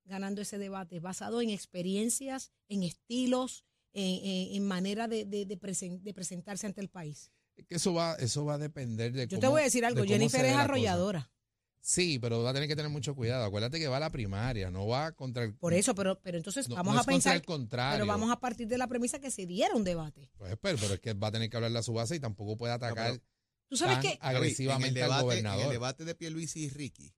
ganando 0.04 0.42
ese 0.42 0.58
debate? 0.58 1.00
Basado 1.00 1.40
en 1.40 1.50
experiencias, 1.50 2.52
en 2.68 2.82
estilos, 2.82 3.64
en, 3.92 4.24
en- 4.24 4.54
en 4.56 4.66
manera 4.66 5.08
de, 5.08 5.24
de- 5.24 5.46
de 5.46 5.58
presen- 5.58 6.00
de 6.02 6.14
presentarse 6.14 6.66
ante 6.66 6.80
el 6.80 6.88
país. 6.88 7.30
Que 7.68 7.74
eso 7.76 7.92
va, 7.92 8.14
eso 8.16 8.44
va 8.44 8.54
a 8.54 8.58
depender 8.58 9.12
de 9.12 9.26
Yo 9.26 9.30
cómo, 9.36 9.40
te 9.40 9.46
voy 9.48 9.60
a 9.62 9.64
decir 9.64 9.80
de 9.80 9.86
algo, 9.88 10.04
Jennifer 10.04 10.44
es 10.44 10.54
arrolladora. 10.54 11.30
Sí, 11.80 12.18
pero 12.18 12.42
va 12.42 12.50
a 12.50 12.52
tener 12.52 12.68
que 12.68 12.76
tener 12.76 12.90
mucho 12.90 13.14
cuidado. 13.14 13.44
Acuérdate 13.44 13.78
que 13.78 13.88
va 13.88 13.96
a 13.96 14.00
la 14.00 14.10
primaria, 14.10 14.70
no 14.70 14.86
va 14.86 15.12
contra 15.12 15.44
el. 15.44 15.54
Por 15.54 15.72
eso, 15.74 15.94
pero, 15.94 16.20
pero 16.20 16.36
entonces 16.36 16.68
no- 16.68 16.74
vamos 16.76 16.92
no 16.94 16.98
a 16.98 17.00
es 17.02 17.06
contra 17.06 17.14
pensar, 17.16 17.36
el 17.36 17.44
contrario. 17.44 17.96
pero 17.96 18.06
vamos 18.06 18.30
a 18.30 18.38
partir 18.40 18.68
de 18.68 18.78
la 18.78 18.86
premisa 18.88 19.18
que 19.20 19.30
se 19.30 19.46
diera 19.46 19.74
un 19.74 19.84
debate. 19.84 20.30
Pues, 20.36 20.56
pero, 20.60 20.76
pero 20.78 20.94
es 20.94 21.00
que 21.00 21.14
va 21.14 21.28
a 21.28 21.32
tener 21.32 21.48
que 21.48 21.56
hablarle 21.56 21.78
a 21.78 21.82
su 21.82 21.92
base 21.94 22.16
y 22.16 22.20
tampoco 22.20 22.56
puede 22.56 22.72
atacar 22.74 23.12
pero- 23.12 23.22
Tú 23.68 23.76
sabes 23.76 23.96
tan 23.96 24.02
que 24.02 24.18
agresivamente 24.20 24.88
en 24.88 24.96
el 24.96 25.02
al 25.02 25.08
debate, 25.08 25.22
gobernador. 25.24 25.60
En 25.60 25.66
el 25.66 25.72
debate 25.72 26.04
de 26.04 26.14
Pierluisi 26.14 26.64
y 26.64 26.68
Ricky, 26.70 27.14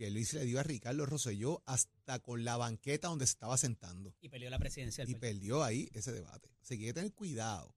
Pierluisi 0.00 0.36
le 0.36 0.46
dio 0.46 0.58
a 0.58 0.62
Ricardo 0.62 1.04
Rosselló 1.04 1.62
hasta 1.66 2.20
con 2.20 2.42
la 2.42 2.56
banqueta 2.56 3.08
donde 3.08 3.26
se 3.26 3.32
estaba 3.32 3.58
sentando. 3.58 4.16
Y 4.22 4.30
perdió 4.30 4.48
la 4.48 4.58
presidencia 4.58 5.04
del 5.04 5.14
Y 5.14 5.18
perdió 5.18 5.62
ahí 5.62 5.90
ese 5.92 6.10
debate. 6.10 6.48
Así 6.62 6.78
que 6.78 6.84
hay 6.84 6.88
que 6.88 6.94
tener 6.94 7.12
cuidado 7.12 7.76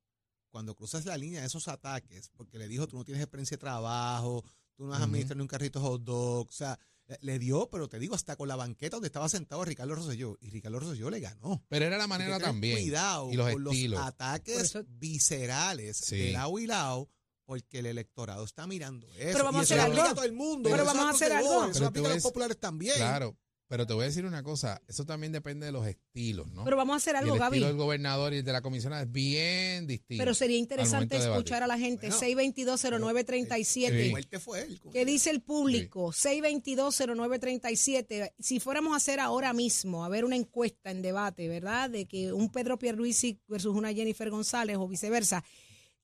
cuando 0.50 0.74
cruzas 0.74 1.04
la 1.06 1.18
línea 1.18 1.42
de 1.42 1.48
esos 1.48 1.68
ataques, 1.68 2.30
porque 2.30 2.58
le 2.58 2.70
dijo, 2.70 2.88
tú 2.88 2.96
no 2.98 3.04
tienes 3.04 3.22
experiencia 3.22 3.58
de 3.58 3.60
trabajo, 3.60 4.46
tú 4.76 4.86
no 4.86 4.94
has 4.94 5.00
Ujú. 5.00 5.06
administrado 5.06 5.36
ni 5.36 5.42
un 5.42 5.48
carrito 5.50 5.82
hot 5.82 6.02
dog, 6.02 6.48
o 6.48 6.52
sea, 6.54 6.80
le- 7.20 7.40
dio, 7.40 7.70
pero 7.70 7.90
te 7.90 8.00
digo, 8.00 8.16
hasta 8.16 8.38
con 8.38 8.48
la 8.48 8.56
banqueta 8.56 8.96
donde 8.96 9.08
estaba 9.08 9.28
sentado 9.28 9.66
Ricardo 9.66 9.94
Rosselló, 9.96 10.38
y 10.40 10.50
Ricardo 10.50 10.80
Rosselló 10.80 11.10
le 11.10 11.20
ganó. 11.20 11.66
Pero 11.68 11.84
era 11.86 11.98
la 11.98 12.06
que 12.06 12.08
manera 12.08 12.40
también. 12.40 12.78
Cuidado 12.80 13.30
y 13.30 13.36
los 13.36 13.52
con 13.52 13.68
estilos. 13.68 14.00
los 14.00 14.08
ataques 14.08 14.62
eso- 14.62 14.86
viscerales 14.88 15.98
Sí. 15.98 16.18
de 16.18 16.32
lado 16.32 16.58
y 16.58 16.68
lado, 16.68 17.10
porque 17.46 17.80
el 17.80 17.88
electorado 17.88 18.44
está 18.46 18.68
mirando 18.68 19.08
eso. 19.14 19.30
Pero 19.34 19.44
vamos 19.46 19.70
y 19.70 19.74
a 19.74 19.76
hacer 19.76 19.80
algo. 19.80 19.94
aplica 19.94 20.12
a 20.12 20.16
todo 20.16 20.26
el 20.26 20.34
mundo. 20.34 20.70
Pero 20.70 20.86
vamos 20.86 21.06
a 21.06 21.10
hacer 21.10 21.32
algo. 21.34 21.66
Eso 21.66 21.86
aplica 21.86 22.08
a 22.08 22.10
los 22.10 22.18
decir- 22.18 22.30
populares 22.30 22.58
también. 22.60 22.96
Claro. 22.96 23.36
pero 23.66 23.88
te 23.88 23.94
voy 23.94 24.04
a 24.04 24.08
decir 24.08 24.24
una 24.26 24.44
cosa, 24.44 24.80
eso 24.88 25.04
también 25.04 25.32
depende 25.32 25.66
de 25.66 25.72
los 25.72 25.88
estilos, 25.88 26.46
¿no? 26.52 26.64
Pero 26.64 26.78
vamos 26.78 26.94
a 26.94 26.98
hacer 26.98 27.16
Y 27.16 27.18
algo, 27.20 27.34
el 27.34 27.40
Gaby. 27.40 27.56
estilo 27.58 27.68
del 27.70 27.78
gobernador 27.78 28.34
y 28.34 28.38
el 28.38 28.44
de 28.44 28.52
la 28.52 28.62
comisionada 28.62 29.02
es 29.02 29.12
bien 29.12 29.88
distinto. 29.88 30.22
Pero 30.22 30.36
sería 30.36 30.58
interesante 30.58 31.18
escuchar 31.18 31.64
a 31.64 31.68
la 31.68 31.80
gente. 31.80 32.08
Bueno, 32.10 32.22
6220937. 32.22 34.04
Sí. 34.04 34.10
Fuerte 34.12 34.40
fue 34.40 34.62
él. 34.62 34.80
¿Qué 34.92 35.06
dice 35.06 35.32
el 35.32 35.42
público? 35.42 36.12
6220937. 36.14 38.34
Si 38.40 38.60
fuéramos 38.60 38.94
a 38.94 38.98
hacer 38.98 39.20
ahora 39.20 39.54
mismo, 39.54 40.06
a 40.06 40.10
ver 40.10 40.26
una 40.26 40.36
encuesta 40.36 40.92
en 40.92 41.02
debate, 41.02 41.48
¿verdad? 41.48 41.90
De 41.90 42.06
que 42.06 42.32
un 42.34 42.52
Pedro 42.52 42.78
Pierluisi 42.78 43.40
versus 43.48 43.76
una 43.76 43.94
Jennifer 43.94 44.30
González 44.30 44.78
o 44.78 44.88
viceversa, 44.88 45.44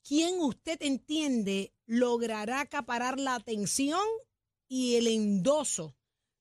¿quién 0.07 0.39
usted 0.39 0.81
entiende 0.81 1.73
logrará 1.85 2.61
acaparar 2.61 3.19
la 3.19 3.35
atención 3.35 4.01
y 4.67 4.95
el 4.95 5.07
endoso 5.07 5.95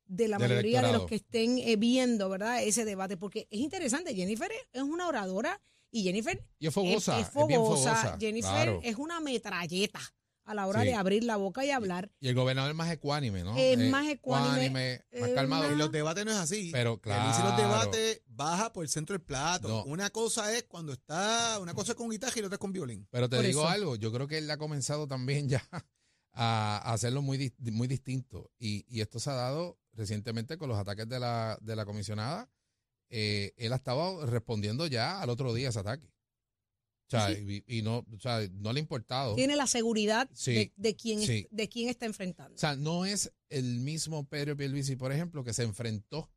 de 0.05 0.29
la 0.29 0.39
Del 0.39 0.49
mayoría 0.49 0.83
de 0.83 0.93
los 0.93 1.07
que 1.07 1.17
estén 1.17 1.59
eh, 1.59 1.77
viendo, 1.77 2.29
¿verdad? 2.29 2.63
Ese 2.63 2.85
debate, 2.85 3.17
porque 3.17 3.47
es 3.51 3.61
interesante. 3.61 4.15
Jennifer 4.15 4.51
es 4.73 4.83
una 4.83 5.07
oradora 5.07 5.61
y 5.91 6.03
Jennifer 6.03 6.43
Y 6.59 6.67
es 6.67 6.75
fogosa, 6.75 7.19
es, 7.19 7.29
es, 7.29 7.37
es 7.37 7.47
bien 7.47 7.61
fogosa. 7.61 7.95
fogosa. 7.95 8.19
Jennifer 8.19 8.51
claro. 8.51 8.81
es 8.83 8.97
una 8.97 9.21
metralleta 9.21 10.01
a 10.49 10.55
la 10.55 10.67
hora 10.67 10.81
Sí. 10.83 10.89
de 10.89 10.95
abrir 10.95 11.25
la 11.25 11.37
boca 11.37 11.65
y 11.65 11.71
hablar. 11.71 12.11
Y 12.21 12.29
el 12.29 12.35
gobernador 12.35 12.71
es 12.71 12.77
más 12.77 12.91
ecuánime, 12.91 13.45
¿no? 13.45 13.57
Es 13.57 13.79
Eh, 13.79 13.91
más 13.91 14.07
ecuánime, 14.09 15.05
más 15.21 15.31
calmado. 15.31 15.63
más- 15.65 15.73
En 15.73 15.79
los 15.79 15.93
debates 15.93 16.25
no 16.25 16.31
es 16.31 16.37
así. 16.39 16.71
Pero 16.73 17.01
Pierluisi 17.01 17.41
en 17.41 17.45
los 17.47 17.55
claro. 17.55 17.69
debates 17.73 18.23
baja 18.27 18.73
por 18.73 18.85
el 18.85 18.89
centro 18.91 19.15
del 19.15 19.23
plato. 19.25 19.69
No. 19.69 19.85
Una 19.85 20.11
cosa 20.11 20.53
es 20.57 20.65
cuando 20.65 20.93
está, 20.93 21.59
una 21.61 21.75
cosa 21.75 21.93
es 21.93 21.97
con 21.97 22.09
guitarra 22.11 22.33
y 22.37 22.41
la 22.41 22.47
otra 22.47 22.55
es 22.57 22.61
con 22.61 22.73
violín. 22.73 23.07
Pero 23.11 23.29
te 23.29 23.37
Por 23.37 23.45
digo 23.47 23.61
eso. 23.63 23.69
algo, 23.69 23.97
yo 23.97 24.13
creo 24.13 24.27
que 24.29 24.39
él 24.39 24.51
ha 24.51 24.57
comenzado 24.59 25.07
también 25.07 25.49
ya 25.49 25.63
a, 26.33 26.79
a 26.85 26.93
hacerlo 26.93 27.23
muy, 27.23 27.53
muy 27.59 27.89
distinto. 27.89 28.51
Y, 28.59 28.85
y 28.89 29.01
esto 29.01 29.19
se 29.19 29.31
ha 29.31 29.35
dado 29.35 29.79
recientemente 29.93 30.57
con 30.59 30.69
los 30.69 30.79
ataques 30.79 31.09
de 31.09 31.19
la, 31.19 31.59
de 31.61 31.75
la 31.77 31.85
comisionada. 31.85 32.49
Eh, 33.11 33.55
él 33.57 33.73
ha 33.73 33.77
estado 33.77 34.25
respondiendo 34.27 34.87
ya 34.87 35.21
al 35.21 35.31
otro 35.31 35.53
día 35.55 35.71
ese 35.71 35.79
ataque. 35.81 36.13
O 37.09 37.11
sea, 37.11 37.31
y, 37.33 37.65
y 37.67 37.83
no, 37.83 37.99
o 38.15 38.21
sea, 38.21 38.47
no 38.53 38.73
le 38.73 38.81
ha 38.81 38.83
importado. 38.83 39.35
Tiene 39.35 39.57
la 39.57 39.67
seguridad 39.67 40.29
Sí, 40.35 40.53
de, 40.55 40.73
de 40.77 40.95
quién, 40.97 41.21
es- 41.23 41.47
de 41.51 41.69
quién 41.69 41.89
está 41.89 42.05
enfrentando. 42.07 42.55
O 42.55 42.59
sea, 42.59 42.77
no 42.77 43.05
es 43.07 43.33
el 43.49 43.81
mismo 43.81 44.25
Pedro 44.29 44.57
Pierluisi, 44.57 44.95
por 44.97 45.11
ejemplo, 45.13 45.43
que 45.43 45.53
se 45.55 45.63
enfrentó 45.63 46.31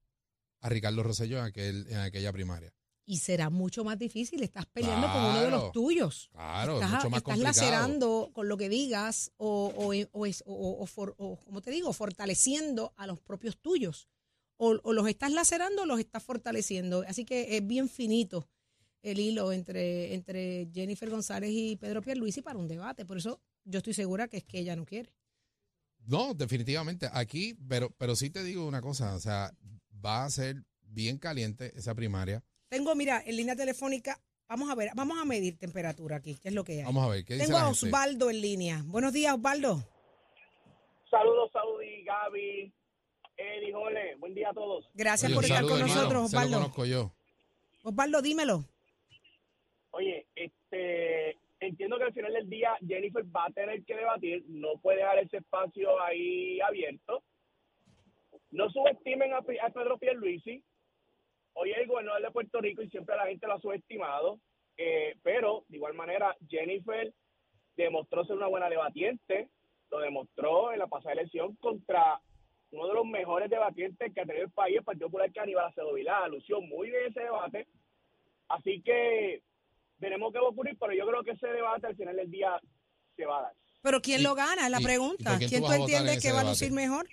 a 0.62 0.70
Ricardo 0.70 1.04
Rosselló 1.04 1.40
en, 1.40 1.44
aquel, 1.46 1.88
en 1.90 1.98
aquella 1.98 2.32
primaria. 2.32 2.74
y 3.04 3.18
será 3.18 3.50
mucho 3.50 3.84
más 3.84 3.98
difícil. 4.00 4.42
Estás 4.44 4.66
peleando 4.68 5.12
con 5.12 5.22
uno 5.22 5.42
de 5.42 5.50
los 5.50 5.60
Claro. 5.60 5.72
tuyos. 5.74 6.30
Claro, 6.32 6.78
es 6.78 6.84
estás 6.86 6.92
mucho 6.92 7.10
más 7.10 7.18
estás 7.18 7.24
complicado. 7.36 7.44
lacerando 7.72 8.30
con 8.32 8.48
lo 8.48 8.56
que 8.58 8.70
digas 8.70 9.34
o, 9.38 9.74
o, 9.76 9.94
o, 10.18 10.26
es- 10.26 10.44
o- 10.46 10.78
o 10.82 10.86
for- 10.86 11.16
o, 11.18 11.36
como 11.44 11.62
te 11.62 11.72
digo, 11.72 11.92
fortaleciendo 11.92 12.94
a 12.96 13.08
los 13.08 13.20
propios 13.20 13.58
tuyos. 13.58 14.08
O, 14.56 14.80
o 14.84 14.94
los 14.94 15.08
estás 15.10 15.32
lacerando 15.34 15.82
o 15.82 15.86
los 15.86 16.00
estás 16.00 16.24
fortaleciendo. 16.24 17.04
Así 17.08 17.26
que 17.26 17.58
es 17.58 17.66
bien 17.68 17.90
finito 17.90 18.48
el 19.02 19.20
hilo 19.20 19.52
entre, 19.52 20.14
entre 20.14 20.68
Jennifer 20.74 21.10
González 21.10 21.50
y 21.52 21.76
Pedro 21.76 22.02
Pierluisi 22.02 22.42
para 22.42 22.60
un 22.60 22.68
debate. 22.68 23.06
Por 23.06 23.18
eso 23.18 23.40
yo 23.64 23.78
estoy 23.80 23.94
segura 23.94 24.28
que 24.28 24.38
es 24.38 24.44
que 24.44 24.60
ella 24.60 24.76
no 24.76 24.86
quiere. 24.86 25.10
No, 26.06 26.34
definitivamente. 26.34 27.08
Aquí, 27.14 27.56
pero, 27.68 27.90
pero 27.98 28.16
sí 28.16 28.30
te 28.30 28.44
digo 28.44 28.68
una 28.68 28.82
cosa, 28.82 29.16
o 29.16 29.20
sea, 29.20 29.52
va 30.04 30.26
a 30.26 30.30
ser 30.30 30.64
bien 30.82 31.18
caliente 31.18 31.72
esa 31.76 31.94
primaria. 31.94 32.44
Tengo, 32.70 32.96
mira, 32.96 33.22
en 33.26 33.36
línea 33.36 33.56
telefónica, 33.56 34.20
vamos 34.48 34.70
a 34.70 34.76
ver, 34.76 34.90
vamos 34.96 35.18
a 35.20 35.26
medir 35.26 35.58
temperatura 35.58 36.18
aquí, 36.18 36.36
¿qué 36.42 36.50
es 36.50 36.56
lo 36.56 36.64
que 36.64 36.80
hay? 36.80 36.84
Vamos 36.86 37.04
a 37.06 37.10
ver, 37.10 37.26
¿qué 37.26 37.36
dice 37.36 37.46
Tengo 37.48 37.60
a 37.60 37.66
gente? 37.66 37.86
Osvaldo 37.86 38.30
en 38.30 38.42
línea. 38.42 38.82
Buenos 38.86 39.14
días, 39.14 39.36
Osvaldo. 39.36 39.86
Saludos, 41.10 41.52
Saudi, 41.52 42.04
Gaby, 42.06 42.74
Eddie, 43.38 43.74
Jole. 43.74 44.16
Buen 44.18 44.34
día 44.34 44.50
a 44.50 44.54
todos. 44.54 44.86
Gracias 44.94 45.30
Oye, 45.30 45.36
por 45.36 45.44
estar 45.44 45.58
saludo, 45.58 45.72
con 45.74 45.82
hermano, 45.82 45.96
nosotros, 46.02 46.30
Se 46.30 46.36
lo 46.36 46.40
Osvaldo. 46.40 46.58
conozco 46.58 46.86
yo. 46.86 47.14
Osvaldo, 47.84 48.22
dímelo. 48.22 48.66
Oye, 49.92 50.26
este, 50.36 51.38
entiendo 51.60 51.98
que 51.98 52.06
al 52.06 52.14
final 52.14 52.34
del 52.34 52.50
día 52.50 52.78
Jennifer 52.86 53.24
va 53.36 53.46
a 53.46 53.52
tener 53.52 53.84
que 53.84 53.96
debatir, 53.96 54.44
no 54.48 54.78
puede 54.82 55.00
dejar 55.00 55.20
ese 55.20 55.38
espacio 55.38 56.02
ahí 56.02 56.60
abierto. 56.62 57.24
No 58.52 58.70
subestimen 58.70 59.34
a, 59.34 59.42
Pedro 59.42 59.98
Pierluisi. 59.98 60.64
Hoy 61.54 61.72
es 61.72 61.78
el 61.78 61.88
gobernador 61.88 62.22
de 62.22 62.32
Puerto 62.32 62.62
Rico 62.62 62.82
y 62.82 62.90
siempre 62.90 63.16
la 63.16 63.28
gente 63.28 63.48
lo 63.48 63.54
ha 63.54 63.62
subestimado. 63.62 64.40
Eh, 64.78 65.16
pero, 65.24 65.66
de 65.68 65.78
igual 65.78 65.94
manera, 65.94 66.36
Jennifer 66.50 67.14
demostró 67.76 68.26
ser 68.26 68.38
una 68.38 68.48
buena 68.48 68.70
debatiente. 68.70 69.50
Lo 69.90 70.00
demostró 70.00 70.72
en 70.72 70.80
la 70.80 70.88
pasada 70.88 71.14
elección 71.14 71.56
contra 71.58 72.20
uno 72.72 72.88
de 72.88 72.94
los 72.94 73.06
mejores 73.06 73.50
debatientes 73.50 74.14
que 74.14 74.22
ha 74.22 74.26
tenido 74.26 74.46
el 74.46 74.52
país, 74.52 74.78
el 74.78 74.84
Partido 74.84 75.08
Popular, 75.08 75.32
que 75.32 75.40
Aníbal 75.42 75.66
Acevedo 75.66 75.94
Vilá. 75.94 76.28
Lució 76.30 76.62
muy 76.62 76.90
bien 76.90 77.08
ese 77.08 77.22
debate. 77.22 77.68
Así 78.48 78.82
que 78.82 79.42
veremos 80.02 80.34
qué 80.34 80.40
va 80.40 80.48
a 80.48 80.50
ocurrir, 80.50 80.76
pero 80.80 80.94
yo 80.94 81.06
creo 81.08 81.24
que 81.24 81.32
ese 81.32 81.48
debate 81.48 81.88
al 81.88 81.96
final 81.96 82.16
del 82.16 82.30
día 82.30 82.60
se 83.16 83.26
va 83.26 83.40
a 83.40 83.42
dar. 83.44 83.54
Pero 83.82 84.02
¿quién 84.02 84.20
Y- 84.20 84.24
lo 84.24 84.36
gana? 84.36 84.66
Es 84.66 84.72
la 84.72 84.80
pregunta. 84.80 85.38
quién 85.38 85.50
¿Quién 85.50 85.62
tú 85.62 85.68
tú 85.68 85.74
entiendes 85.74 86.22
que 86.22 86.32
va 86.34 86.42
a 86.42 86.44
lucir 86.44 86.72
mejor? 86.72 87.08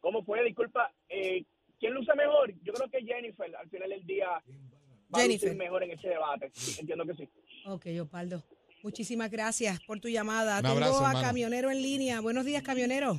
¿Cómo 0.00 0.22
fue? 0.24 0.44
Disculpa, 0.44 0.92
eh, 1.08 1.44
¿quién 1.78 1.94
luce 1.94 2.12
mejor? 2.14 2.52
Yo 2.62 2.72
creo 2.72 2.88
que 2.90 3.02
Jennifer 3.02 3.54
al 3.56 3.68
final 3.70 3.90
del 3.90 4.04
día 4.06 4.28
va 4.28 5.20
Jennifer. 5.20 5.48
a 5.48 5.52
lucir 5.52 5.56
mejor 5.58 5.82
en 5.84 5.90
ese 5.92 6.08
debate. 6.08 6.52
Entiendo 6.78 7.04
que 7.06 7.14
sí. 7.14 7.28
Ok, 7.66 7.86
Osvaldo. 8.02 8.42
Muchísimas 8.82 9.30
gracias 9.30 9.80
por 9.84 9.98
tu 10.00 10.08
llamada. 10.08 10.56
Un 10.56 10.62
Tengo 10.62 10.74
abrazo, 10.74 11.04
a 11.04 11.08
hermano. 11.08 11.20
Camionero 11.26 11.70
en 11.70 11.82
línea. 11.82 12.20
Buenos 12.20 12.44
días, 12.44 12.62
Camionero. 12.62 13.18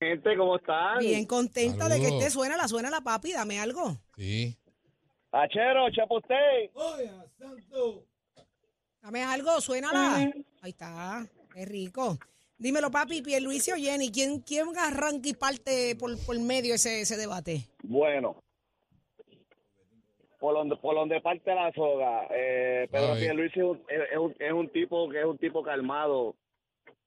Gente, 0.00 0.36
¿cómo 0.36 0.56
están? 0.56 0.98
Bien 0.98 1.24
contenta 1.26 1.88
de 1.88 2.00
que 2.00 2.08
esté 2.08 2.30
suena 2.30 2.56
la 2.56 2.66
suena 2.66 2.90
la 2.90 3.02
papi. 3.02 3.32
Dame 3.32 3.60
algo. 3.60 3.96
Sí. 4.16 4.56
Achero, 5.32 5.90
chapote. 5.90 6.70
Dame 9.00 9.22
algo, 9.22 9.60
suénala. 9.60 10.30
Ahí 10.60 10.70
está. 10.70 11.26
Es 11.54 11.68
rico. 11.68 12.18
Dímelo, 12.58 12.90
papi, 12.90 13.22
Pierluisi 13.22 13.72
o 13.72 13.76
Jenny. 13.76 14.12
¿Quién, 14.12 14.40
quién 14.40 14.68
arranca 14.78 15.28
y 15.28 15.32
parte 15.32 15.96
por, 15.98 16.10
por 16.24 16.38
medio 16.38 16.74
ese, 16.74 17.00
ese 17.00 17.16
debate? 17.16 17.66
Bueno, 17.82 18.36
por 20.38 20.54
donde, 20.54 20.76
por 20.76 20.94
donde 20.94 21.20
parte 21.20 21.54
la 21.54 21.72
soga, 21.72 22.26
eh, 22.30 22.88
Pedro 22.90 23.14
Ay. 23.14 23.20
Pierluisi 23.22 23.58
es 23.58 23.64
un, 23.64 23.82
es 23.88 24.18
un, 24.18 24.36
es 24.38 24.52
un 24.52 24.68
tipo 24.68 25.08
que 25.08 25.20
es 25.20 25.24
un 25.24 25.38
tipo 25.38 25.62
calmado, 25.62 26.36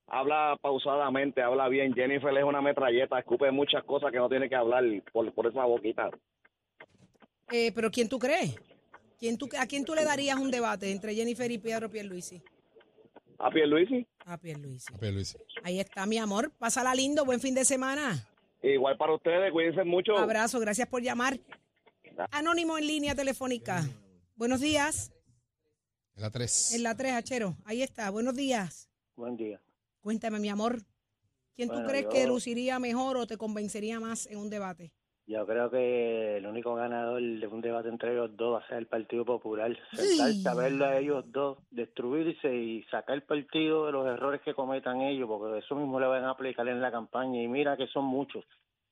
habla 0.08 0.58
pausadamente, 0.60 1.41
habla 1.41 1.70
bien. 1.70 1.94
Jennifer 1.94 2.36
es 2.36 2.44
una 2.44 2.62
metralleta, 2.62 3.20
escupe 3.20 3.51
muchas 3.51 3.84
cosas 3.84 4.12
que 4.12 4.17
no 4.17 4.29
tiene 4.29 4.50
que 4.50 4.55
hablar 4.55 4.84
por, 5.13 5.32
por 5.34 5.48
esa 5.48 5.63
boquita. 5.63 6.10
Eh, 7.51 7.71
¿Pero 7.73 7.91
quién 7.91 8.09
tú 8.09 8.17
crees? 8.19 8.55
¿Quién 9.19 9.37
tú, 9.37 9.49
¿A 9.57 9.65
quién 9.65 9.85
tú 9.85 9.95
le 9.95 10.03
darías 10.03 10.37
un 10.37 10.51
debate 10.51 10.91
entre 10.91 11.15
Jennifer 11.15 11.49
y 11.51 11.57
Pedro 11.57 11.89
Pierluisi? 11.89 12.41
¿A 13.37 13.49
Pierluisi? 13.49 14.05
A 14.25 14.37
Pierluisi. 14.37 14.93
A 14.93 14.97
Pierluisi. 14.97 15.37
Ahí 15.63 15.79
está, 15.79 16.05
mi 16.05 16.17
amor. 16.17 16.51
Pásala 16.51 16.93
lindo. 16.95 17.25
Buen 17.25 17.39
fin 17.39 17.53
de 17.55 17.65
semana. 17.65 18.27
Igual 18.61 18.97
para 18.97 19.13
ustedes, 19.13 19.51
cuídense 19.51 19.83
mucho. 19.83 20.17
Abrazo. 20.17 20.59
Gracias 20.59 20.87
por 20.87 21.01
llamar. 21.01 21.39
Anónimo 22.31 22.77
en 22.77 22.87
línea 22.87 23.13
telefónica. 23.13 23.87
Buenos 24.35 24.61
días. 24.61 25.11
En 26.15 26.21
la 26.23 26.31
3. 26.31 26.73
En 26.73 26.83
la 26.83 26.95
3, 26.95 27.13
Achero. 27.13 27.57
Ahí 27.65 27.83
está. 27.83 28.09
Buenos 28.09 28.35
días. 28.35 28.89
Buen 29.15 29.35
día. 29.37 29.61
Cuéntame, 30.01 30.39
mi 30.39 30.49
amor. 30.49 30.81
¿Quién 31.55 31.69
tú 31.69 31.75
Bueno, 31.75 31.89
crees 31.89 32.03
yo- 32.05 32.09
que 32.09 32.27
luciría 32.27 32.79
mejor 32.79 33.17
o 33.17 33.27
te 33.27 33.37
convencería 33.37 33.99
más 33.99 34.25
en 34.27 34.37
un 34.37 34.49
debate? 34.49 34.91
Yo 35.27 35.44
creo 35.48 35.72
que 35.72 36.38
el 36.38 36.46
único 36.46 36.75
ganador 36.75 37.20
de 37.20 37.48
un 37.48 37.60
debate 37.62 37.89
entre 37.89 38.12
ellos 38.13 38.38
dos 38.38 38.53
va 38.55 38.60
a 38.63 38.67
ser 38.67 38.77
el 38.77 38.86
Partido 38.88 39.25
Popular. 39.25 39.75
Sentarse 39.96 40.48
a 40.50 40.53
verlo 40.53 40.86
a 40.86 40.98
ellos 41.00 41.25
dos 41.32 41.58
destruirse 41.72 42.55
y 42.55 42.84
sacar 42.91 43.25
partido 43.25 43.88
de 43.88 43.91
los 43.91 44.05
errores 44.08 44.41
que 44.46 44.53
cometan 44.53 45.01
ellos, 45.01 45.27
porque 45.27 45.60
eso 45.65 45.75
mismo 45.75 46.00
le 46.00 46.05
van 46.05 46.25
a 46.25 46.29
aplicar 46.32 46.67
en 46.67 46.79
la 46.79 46.91
campaña. 46.91 47.41
Y 47.41 47.48
mira 47.48 47.75
que 47.75 47.88
son 47.88 48.05
muchos. 48.05 48.46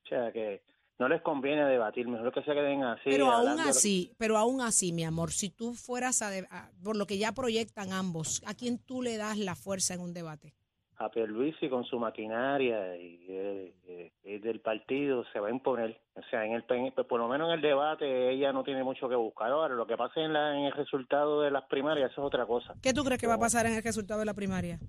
O 0.06 0.08
sea 0.10 0.32
que 0.32 0.64
no 0.98 1.08
les 1.08 1.22
conviene 1.22 1.66
debatir, 1.66 2.08
mejor 2.08 2.32
que 2.34 2.42
se 2.42 2.52
queden 2.54 2.84
así. 2.84 3.02
pero 3.06 3.32
aún 3.32 3.56
de 3.58 3.70
así, 3.70 4.12
pero 4.18 4.38
aún 4.38 4.62
así, 4.62 4.92
mi 4.92 5.04
amor, 5.04 5.32
si 5.32 5.50
tú 5.50 5.74
fueras 5.76 6.22
a, 6.24 6.30
de- 6.32 6.48
a- 6.50 6.72
por 6.84 6.96
lo 6.98 7.06
que 7.06 7.18
ya 7.20 7.32
proyectan 7.34 7.92
ambos, 7.94 8.42
¿a 8.48 8.54
quién 8.56 8.80
tú 8.80 9.02
le 9.04 9.18
das 9.18 9.38
la 9.38 9.56
fuerza 9.56 9.94
en 9.94 10.02
un 10.02 10.14
debate? 10.14 10.54
A 10.98 11.10
Pierluisi 11.10 11.70
con 11.70 11.84
su 11.86 11.98
maquinaria 12.00 12.96
y, 12.96 13.26
eh, 13.28 14.12
eh, 14.24 14.40
del 14.40 14.60
partido 14.62 15.24
se 15.34 15.40
va 15.40 15.48
a 15.48 15.52
imponer. 15.52 16.00
O 16.16 16.22
sea, 16.30 16.46
en 16.46 16.54
el 16.54 16.64
por 16.64 17.20
lo 17.20 17.28
menos 17.28 17.48
en 17.50 17.56
el 17.56 17.62
debate 17.62 18.32
ella 18.32 18.54
no 18.54 18.64
tiene 18.64 18.84
mucho 18.84 19.10
que 19.10 19.16
buscar. 19.16 19.52
Ahora, 19.52 19.74
lo 19.76 19.88
que 19.88 19.98
pase 19.98 20.22
en, 20.22 20.34
la, 20.34 20.56
en 20.58 20.66
el 20.66 20.72
resultado 20.74 21.42
de 21.42 21.52
las 21.52 21.64
primarias 21.66 22.12
eso 22.12 22.22
es 22.22 22.28
otra 22.28 22.46
cosa. 22.46 22.74
¿Qué 22.82 22.94
tú 22.94 23.04
crees 23.04 23.20
que 23.20 23.28
va 23.28 23.36
a 23.36 23.40
pasar 23.40 23.66
en 23.66 23.74
el 23.74 23.84
resultado 23.84 24.20
de 24.20 24.26
la 24.28 24.34
primaria? 24.34 24.80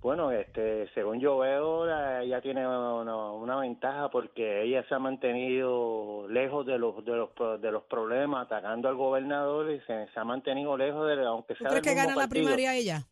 Bueno, 0.00 0.30
este, 0.30 0.88
según 0.94 1.18
yo 1.18 1.38
veo, 1.38 1.84
la- 1.84 2.22
ella 2.22 2.40
tiene 2.40 2.64
una, 2.66 3.32
una 3.32 3.56
ventaja 3.56 4.08
porque 4.10 4.62
ella 4.62 4.84
se 4.88 4.94
ha 4.94 4.98
mantenido 5.00 6.26
lejos 6.28 6.64
de 6.66 6.78
los 6.78 7.04
de 7.04 7.16
los 7.16 7.30
de 7.60 7.72
los 7.72 7.82
problemas, 7.84 8.46
atacando 8.46 8.88
al 8.88 8.94
gobernador 8.94 9.70
y 9.72 9.80
se, 9.80 10.06
se 10.12 10.20
ha 10.20 10.24
mantenido 10.24 10.76
lejos 10.76 11.06
de, 11.08 11.24
aunque 11.26 11.54
¿Tú 11.54 11.64
sea 11.64 11.70
crees 11.70 11.82
del 11.84 11.94
que 11.94 11.96
mismo 12.00 12.08
gana 12.10 12.22
la 12.22 12.28
primaria 12.28 12.74
ella? 12.76 13.02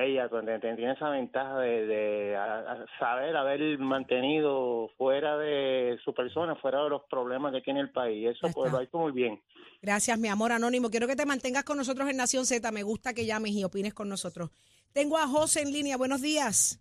Ella 0.00 0.28
te- 0.28 0.58
te- 0.58 0.76
tiene 0.76 0.92
esa 0.92 1.10
ventaja 1.10 1.58
de, 1.58 1.86
de 1.86 2.36
a- 2.36 2.72
a 2.72 2.86
saber 2.98 3.36
haber 3.36 3.78
mantenido 3.78 4.90
fuera 4.96 5.36
de 5.38 5.98
su 6.04 6.14
persona, 6.14 6.54
fuera 6.56 6.82
de 6.84 6.90
los 6.90 7.02
problemas 7.10 7.52
que 7.52 7.60
tiene 7.60 7.80
el 7.80 7.90
país. 7.90 8.28
Eso 8.30 8.48
pues 8.54 8.72
lo 8.72 8.78
ha 8.78 8.82
hecho 8.84 8.98
muy 8.98 9.12
bien. 9.12 9.40
Gracias, 9.80 10.18
mi 10.18 10.28
amor 10.28 10.52
anónimo. 10.52 10.90
Quiero 10.90 11.06
que 11.06 11.16
te 11.16 11.26
mantengas 11.26 11.64
con 11.64 11.76
nosotros 11.76 12.08
en 12.08 12.16
Nación 12.16 12.46
Z. 12.46 12.70
Me 12.72 12.82
gusta 12.82 13.14
que 13.14 13.26
llames 13.26 13.52
y 13.52 13.64
opines 13.64 13.94
con 13.94 14.08
nosotros. 14.08 14.50
Tengo 14.92 15.18
a 15.18 15.26
José 15.26 15.62
en 15.62 15.72
línea. 15.72 15.96
Buenos 15.96 16.20
días. 16.22 16.78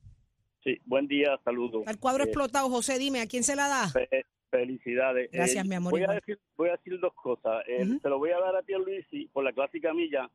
Sí, 0.64 0.78
buen 0.86 1.08
día, 1.08 1.40
saludos. 1.44 1.84
Al 1.88 2.00
cuadro 2.00 2.24
Eh, 2.24 2.28
explotado, 2.28 2.70
José, 2.70 3.00
dime, 3.00 3.22
¿a 3.22 3.28
quién 3.28 3.44
se 3.44 3.56
la 3.56 3.68
da? 3.68 3.90
fe- 3.90 4.26
felicidades. 4.52 5.32
Gracias, 5.32 5.66
Eh, 5.66 5.68
mi 5.68 5.76
amor, 5.76 5.92
Voy 5.92 6.04
a, 6.04 6.12
decir, 6.12 6.38
voy 6.56 6.70
a 6.70 6.74
decir 6.74 7.00
dos 7.00 7.14
cosas. 7.16 7.64
Eh. 7.68 7.86
Se 8.02 8.10
lo 8.10 8.20
voy 8.20 8.30
a 8.32 8.40
dar 8.40 8.56
a 8.56 8.62
ti, 8.62 8.74
Luisi, 8.74 9.26
por 9.34 9.44
la 9.44 9.54
clásica 9.54 9.94
milla, 9.94 10.30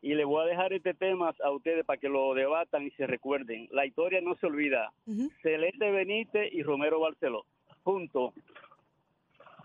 y 0.00 0.14
le 0.14 0.24
voy 0.24 0.42
a 0.44 0.46
dejar 0.48 0.72
este 0.72 0.94
tema 0.94 1.34
a 1.42 1.50
ustedes 1.50 1.84
para 1.84 1.98
que 1.98 2.08
lo 2.08 2.32
debatan 2.34 2.86
y 2.86 2.90
se 2.92 3.06
recuerden. 3.06 3.68
La 3.72 3.84
historia 3.86 4.20
no 4.20 4.34
se 4.36 4.46
olvida. 4.46 4.92
Celeste 5.42 5.90
Benítez 5.90 6.52
y 6.52 6.62
Romero 6.62 7.00
Barceló. 7.00 7.44
Punto. 7.82 8.32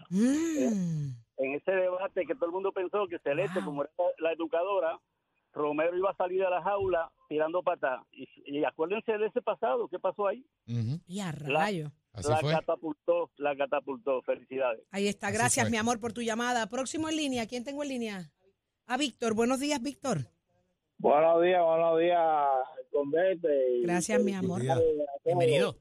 Mm. 0.09 1.09
En 1.37 1.53
ese 1.55 1.71
debate 1.71 2.25
que 2.25 2.35
todo 2.35 2.45
el 2.47 2.51
mundo 2.51 2.71
pensó 2.71 3.07
que 3.07 3.19
Celeste, 3.19 3.59
Wow. 3.59 3.65
como 3.65 3.83
era 3.83 3.91
la 4.19 4.31
educadora, 4.33 4.99
Romero 5.53 5.95
iba 5.97 6.11
a 6.11 6.15
salir 6.15 6.43
a 6.43 6.49
la 6.49 6.61
jaula 6.61 7.11
tirando 7.27 7.61
patas. 7.63 8.01
Y, 8.11 8.27
y 8.45 8.63
acuérdense 8.63 9.17
de 9.17 9.27
ese 9.27 9.41
pasado, 9.41 9.87
¿qué 9.87 9.99
pasó 9.99 10.27
ahí? 10.27 10.45
Y 11.07 11.19
a 11.19 11.27
La- 11.27 11.31
rayo. 11.31 11.91
Así 12.13 12.29
la 12.29 12.37
fue. 12.37 12.51
catapultó, 12.53 13.31
la 13.37 13.55
catapultó. 13.55 14.21
Felicidades. 14.21 14.81
Ahí 14.91 15.07
está. 15.07 15.31
Gracias, 15.31 15.69
mi 15.71 15.77
amor, 15.77 15.99
por 15.99 16.13
tu 16.13 16.21
llamada. 16.21 16.67
Próximo 16.69 17.09
en 17.09 17.15
línea. 17.17 17.47
¿Quién 17.47 17.63
tengo 17.63 17.81
en 17.81 17.89
línea? 17.89 18.29
A 18.87 18.97
Víctor. 18.97 19.33
Buenos 19.33 19.59
días, 19.59 19.81
Víctor. 19.81 20.27
Buenos 20.97 21.41
días, 21.41 21.61
buenos 21.61 21.99
días, 21.99 22.47
convete. 22.91 23.77
y 23.77 23.81
Gracias, 23.83 24.21
mi 24.23 24.33
amor. 24.33 24.61
Bienvenido. 25.25 25.75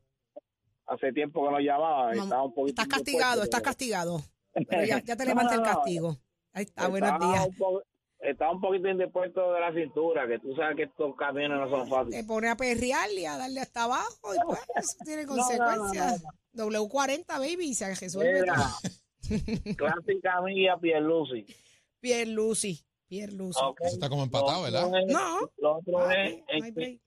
Hace 0.87 1.13
tiempo 1.13 1.45
que 1.45 1.51
no 1.53 1.61
llamaba, 1.61 2.13
estaba 2.13 2.43
un 2.45 2.55
poquito 2.55 2.83
Estás 2.83 2.99
castigado, 2.99 3.43
estás 3.43 3.63
castigado. 3.63 4.21
Pero 4.53 4.85
ya, 4.85 5.03
ya 5.03 5.17
te 5.17 5.25
No, 5.25 5.31
levanté 5.31 5.55
el 5.55 5.63
castigo. 5.63 6.17
Ahí 6.53 6.65
está, 6.65 6.89
buenos 6.89 7.19
días. 7.21 7.49
un 7.61 7.81
Estaba 8.19 8.53
un 8.53 8.61
poquito 8.61 8.89
indispuesto 8.89 9.53
de 9.53 9.61
la 9.61 9.73
cintura, 9.73 10.29
que 10.29 10.39
tú 10.39 10.55
sabes 10.55 10.77
que 10.77 10.83
estos 10.85 11.17
camiones 11.17 11.59
no 11.59 11.69
son 11.71 11.85
Te 11.85 11.91
fáciles. 11.91 12.25
pone 12.25 12.49
a 12.49 12.57
perrear 12.57 13.11
y 13.11 13.25
a 13.27 13.37
darle 13.37 13.61
hasta 13.61 13.85
abajo 13.85 14.35
y 14.35 14.39
pues 14.47 14.61
eso 14.77 14.97
tiene 15.05 15.25
No, 15.25 15.35
no, 15.35 15.37
no, 15.37 15.43
consecuencias. 15.49 16.23
W40, 16.55 17.27
baby, 17.27 17.69
y 17.71 17.75
se 17.75 17.93
resuelve 17.95 18.43
Mira, 18.43 18.55
todo. 18.55 18.67
clásica 19.77 20.41
mía, 20.43 20.77
Eso 23.21 23.75
está 23.83 24.09
como 24.09 24.23
empatado, 24.25 24.59
Lo 24.59 24.63
¿verdad? 24.65 24.87
otro 24.87 24.99
es- 24.99 25.07
No. 25.13 25.39
Lo 25.59 25.77
otro 25.77 25.99
Ah, 25.99 26.15
es 26.15 26.43
el 26.49 26.75
que- 26.75 26.99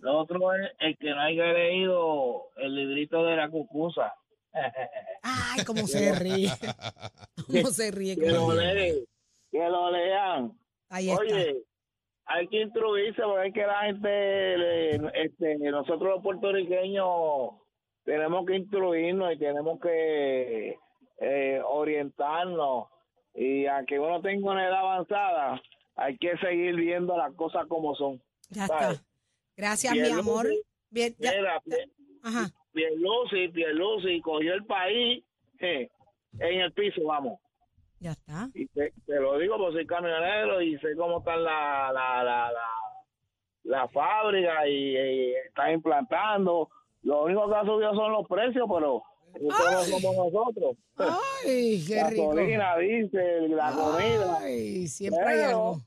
lo 0.00 0.18
otro 0.18 0.52
es 0.54 0.70
el 0.78 0.96
que 0.96 1.10
no 1.10 1.20
haya 1.20 1.52
leído 1.52 2.42
el 2.56 2.74
librito 2.74 3.24
de 3.24 3.36
la 3.36 3.50
cucusa. 3.50 4.14
Ay, 5.22 5.64
cómo 5.66 5.86
se 5.86 6.14
ríe. 6.14 6.48
Cómo 7.46 7.70
se 7.70 7.90
ríe. 7.90 8.16
que 8.16 8.30
lo 8.30 8.52
lean, 8.54 8.96
que 9.50 9.68
lo 9.68 9.90
lean. 9.90 10.58
Ahí 10.88 11.10
está. 11.10 11.20
Oye, 11.22 11.62
hay 12.24 12.48
que 12.48 12.62
instruirse 12.62 13.22
porque 13.22 13.40
hay 13.42 13.52
que 13.52 13.66
la 13.66 13.80
gente, 13.82 14.08
le- 14.58 15.10
este, 15.24 15.58
nosotros 15.58 16.14
los 16.14 16.22
puertorriqueños 16.22 17.50
tenemos 18.04 18.46
que 18.46 18.56
instruirnos 18.56 19.32
y 19.34 19.38
tenemos 19.38 19.78
que 19.80 20.76
eh, 21.20 21.60
orientarnos 21.68 22.88
y 23.36 23.66
aunque 23.66 23.98
uno 23.98 24.20
tenga 24.22 24.50
una 24.50 24.66
edad 24.66 24.80
avanzada, 24.80 25.60
hay 25.96 26.16
que 26.18 26.36
seguir 26.38 26.74
viendo 26.76 27.16
las 27.16 27.32
cosas 27.34 27.66
como 27.68 27.94
son. 27.94 28.20
Ya 28.50 28.66
¿sabes? 28.66 28.96
está. 28.98 29.04
Gracias, 29.56 29.94
mi 29.94 30.10
amor. 30.10 30.46
Bien, 30.90 31.14
ya- 31.18 31.32
Pie- 31.64 31.90
Ajá. 32.22 32.50
Pierluisi, 32.72 33.48
Pierluisi 33.48 34.20
cogió 34.20 34.52
el 34.54 34.64
país 34.64 35.24
eh, 35.60 35.88
en 36.38 36.60
el 36.60 36.72
piso, 36.72 37.02
vamos. 37.04 37.38
Ya 38.00 38.12
está. 38.12 38.48
Y 38.54 38.66
te, 38.66 38.92
te 39.06 39.20
lo 39.20 39.38
digo 39.38 39.56
porque 39.56 39.76
soy 39.78 39.86
camionero 39.86 40.60
y 40.60 40.76
sé 40.78 40.94
cómo 40.96 41.18
están 41.20 41.42
la, 41.44 41.90
la, 41.94 42.22
la, 42.22 42.52
la, 42.52 42.62
la 43.64 43.88
fábrica 43.88 44.68
y, 44.68 44.96
y 44.96 45.34
están 45.46 45.72
implantando. 45.72 46.68
Lo 47.02 47.22
único 47.24 47.48
que 47.48 47.54
ha 47.56 47.64
subido 47.64 47.94
son 47.94 48.12
los 48.12 48.26
precios, 48.28 48.66
pero 48.70 49.02
eso 49.36 49.92
no 49.92 49.98
somos 50.00 50.32
nosotros. 50.32 50.76
Ay, 50.96 51.84
qué 51.86 52.04
rico. 52.10 52.28
Gasolina, 52.28 52.76
diésel, 52.78 53.56
la 53.56 53.72
comida. 53.72 54.38
Ay, 54.40 54.86
siempre 54.88 55.24
hay 55.24 55.36
Pero- 55.36 55.48
algo. 55.48 55.80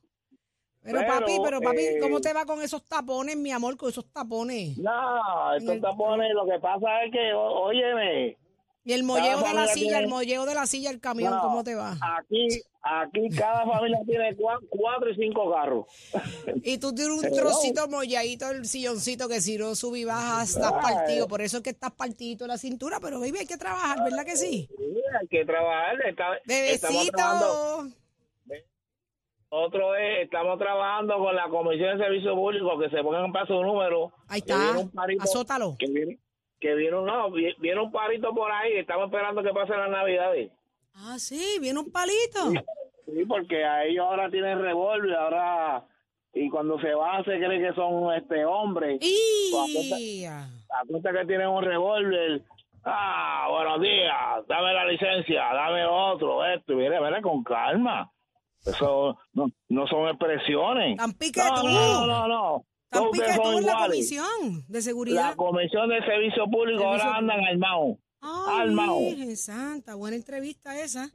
Pero, 0.81 0.99
pero, 0.99 1.07
papi, 1.19 1.31
pero 1.43 1.61
papi, 1.61 1.81
eh, 1.81 1.97
¿cómo 2.01 2.21
te 2.21 2.31
va 2.31 2.45
con 2.45 2.61
esos 2.61 2.83
tapones, 2.85 3.35
mi 3.35 3.51
amor, 3.51 3.75
con 3.75 3.89
esos 3.89 4.05
tapones? 4.13 4.77
No, 4.77 5.53
estos 5.55 5.75
el- 5.75 5.81
tapones, 5.81 6.31
lo 6.33 6.45
que 6.45 6.57
pasa 6.59 7.03
es 7.03 7.11
que, 7.11 7.33
óyeme, 7.33 8.37
Y 8.89 8.93
el 8.93 9.03
molleo 9.03 9.41
de 9.41 9.53
la 9.53 9.67
silla, 9.67 9.85
tiene- 9.89 9.99
el 9.99 10.07
molleo 10.07 10.45
de 10.47 10.55
la 10.55 10.65
silla, 10.65 10.89
el 10.89 10.99
camión, 10.99 11.31
No, 11.35 11.41
¿cómo 11.41 11.63
te 11.63 11.75
va? 11.75 11.95
aquí, 12.17 12.47
aquí 12.81 13.29
cada 13.37 13.63
familia 13.65 13.99
tiene 14.07 14.35
cua- 14.35 14.59
cuatro 14.67 15.11
y 15.11 15.15
cinco 15.15 15.51
carros. 15.53 15.85
Y 16.63 16.79
tú 16.79 16.91
tienes 16.95 17.13
un 17.23 17.31
trocito 17.75 17.87
molladito, 17.87 18.49
el 18.49 18.65
silloncito 18.65 19.27
que 19.27 19.41
si 19.41 19.57
no 19.59 19.75
subí 19.75 20.05
baja, 20.05 20.41
estás 20.41 20.73
Ay. 20.73 20.81
partido. 20.81 21.27
Por 21.27 21.41
eso 21.41 21.57
es 21.57 21.63
que 21.63 21.69
estás 21.69 21.91
partidito 21.91 22.45
de 22.45 22.47
la 22.47 22.57
cintura, 22.57 22.99
pero 22.99 23.19
baby, 23.19 23.37
hay 23.41 23.45
que 23.45 23.57
trabajar, 23.57 24.03
¿verdad 24.03 24.25
que 24.25 24.35
sí? 24.35 24.67
Sí, 24.75 24.83
hay 25.21 25.27
que 25.27 25.45
trabajar. 25.45 25.95
está-. 26.07 26.39
Bebecito. 26.45 27.89
Otro 29.51 29.95
es, 29.95 30.25
estamos 30.25 30.59
trabajando 30.59 31.17
con 31.17 31.35
la 31.35 31.47
Comisión 31.49 31.97
de 31.97 32.03
Servicio 32.05 32.35
Público 32.35 32.77
que 32.79 32.89
se 32.89 33.01
pongan 33.01 33.31
para 33.31 33.47
su 33.47 33.53
número. 33.53 34.11
Ahí 34.27 34.41
que 34.43 34.51
está. 34.51 34.63
viene 34.63 34.79
un 34.79 34.91
parito- 34.91 35.23
Azótalo. 35.23 35.75
Que 35.79 35.87
viene, 35.87 36.19
que 36.59 36.75
viene, 36.75 36.95
un- 36.97 37.05
no, 37.05 37.31
vi- 37.31 37.55
viene 37.59 37.81
un 37.81 37.91
parito 37.91 38.33
por 38.33 38.51
ahí. 38.51 38.73
Estamos 38.77 39.05
esperando 39.05 39.41
que 39.43 39.49
pasen 39.51 39.77
las 39.79 39.89
navidades. 39.89 40.51
Ah, 40.95 41.15
sí, 41.17 41.57
viene 41.61 41.79
un 41.79 41.91
palito. 41.91 42.51
Sí, 43.05 43.25
porque 43.27 43.63
a 43.65 43.85
ellos 43.85 44.05
ahora 44.05 44.29
tienen 44.29 44.61
revólver, 44.61 45.15
ahora 45.15 45.83
y 46.33 46.47
cuando 46.49 46.79
se 46.79 46.93
van 46.93 47.23
se 47.25 47.37
cree 47.39 47.59
que 47.59 47.73
son 47.73 48.13
este 48.13 48.45
hombres. 48.45 48.99
Y... 49.01 49.51
La 50.69 50.83
cuenta 50.87 51.11
que 51.11 51.25
tienen 51.25 51.47
un 51.47 51.63
revólver. 51.63 52.41
Ah, 52.85 53.47
buenos 53.49 53.81
días, 53.81 54.15
dame 54.47 54.73
la 54.73 54.85
licencia, 54.85 55.41
dame 55.53 55.85
otro, 55.85 56.45
esto, 56.45 56.73
mire, 56.75 56.99
mire, 57.01 57.21
con 57.21 57.43
calma. 57.43 58.09
Eso 58.65 59.17
no, 59.33 59.47
no 59.69 59.87
son 59.87 60.07
expresiones. 60.09 60.97
Tan 60.97 61.13
No, 61.73 62.05
no, 62.05 62.05
no, 62.07 62.27
no. 62.27 62.65
Tan 62.89 63.03
Todos 63.03 63.17
en 63.59 63.65
la 63.65 63.71
iguales. 63.73 63.87
comisión 63.87 64.65
de 64.67 64.77
La 64.79 64.81
seguridad. 64.81 65.35
Comisión 65.35 65.89
de 65.89 65.99
Servicio 66.05 66.45
Público 66.45 66.81
Servicio 66.81 66.87
ahora 67.05 67.15
andan 67.17 67.39
armados. 67.43 67.97
Ay, 68.21 68.61
armado. 68.67 68.99
Virgen 68.99 69.37
Santa, 69.37 69.95
buena 69.95 70.15
entrevista 70.17 70.79
esa. 70.81 71.09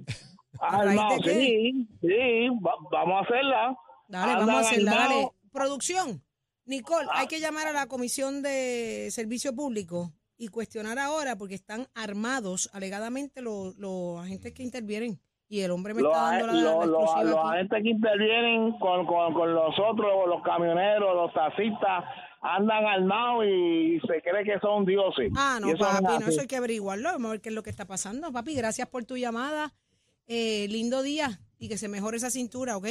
¿A 0.60 0.84
raíz 0.84 0.90
Armados, 1.00 1.20
qué? 1.24 1.34
sí, 1.34 1.88
sí, 2.00 2.48
va- 2.64 2.76
vamos 2.92 3.16
a 3.20 3.24
hacerla. 3.24 3.76
Dale, 4.08 4.32
Andan 4.32 4.46
vamos 4.46 4.64
a 4.64 4.68
hacerla, 4.70 4.90
dale. 4.92 5.02
armados. 5.14 5.30
Producción. 5.52 6.22
Nicole, 6.66 7.08
hay 7.12 7.26
que 7.26 7.40
llamar 7.40 7.66
a 7.66 7.72
la 7.72 7.86
Comisión 7.86 8.40
de 8.42 9.08
Servicio 9.10 9.54
Público 9.54 10.12
y 10.38 10.48
cuestionar 10.48 10.98
ahora 10.98 11.36
porque 11.36 11.54
están 11.56 11.88
armados 11.94 12.70
alegadamente 12.72 13.42
los, 13.42 13.76
los 13.76 14.20
agentes 14.24 14.52
que 14.54 14.62
intervienen. 14.62 15.20
Y 15.48 15.60
el 15.60 15.70
hombre 15.70 15.94
me 15.94 16.02
Los, 16.02 16.12
está 16.12 16.22
dando 16.30 16.46
la, 16.46 16.52
los- 16.52 16.62
la 16.62 16.86
los- 16.86 17.02
exclusiva 17.04 17.24
los 17.24 17.50
agentes 17.52 17.82
que 17.82 17.88
intervienen 17.90 18.78
con, 18.78 19.06
con, 19.06 19.34
con 19.34 19.54
los 19.54 19.74
otros, 19.78 20.26
los 20.26 20.42
camioneros, 20.42 21.14
los 21.14 21.32
taxistas, 21.34 22.04
andan 22.40 22.84
armados 22.86 23.44
y 23.46 24.00
se 24.00 24.20
cree 24.22 24.44
que 24.44 24.58
son 24.60 24.84
dioses. 24.84 25.30
Ah, 25.36 25.58
no, 25.60 25.68
eso 25.68 25.86
es 25.86 26.00
papi, 26.00 26.18
no, 26.24 26.28
eso 26.28 26.40
hay 26.40 26.46
que 26.46 26.56
averiguarlo. 26.56 27.10
Vamos 27.12 27.28
a 27.28 27.30
ver 27.32 27.40
qué 27.40 27.50
es 27.50 27.54
lo 27.54 27.62
que 27.62 27.70
está 27.70 27.86
pasando. 27.86 28.32
Papi, 28.32 28.54
gracias 28.54 28.88
por 28.88 29.04
tu 29.04 29.16
llamada. 29.16 29.72
Eh, 30.26 30.66
lindo 30.70 31.02
día 31.02 31.38
y 31.58 31.68
que 31.68 31.76
se 31.76 31.86
mejore 31.88 32.16
esa 32.16 32.30
cintura, 32.30 32.76
¿ok? 32.78 32.86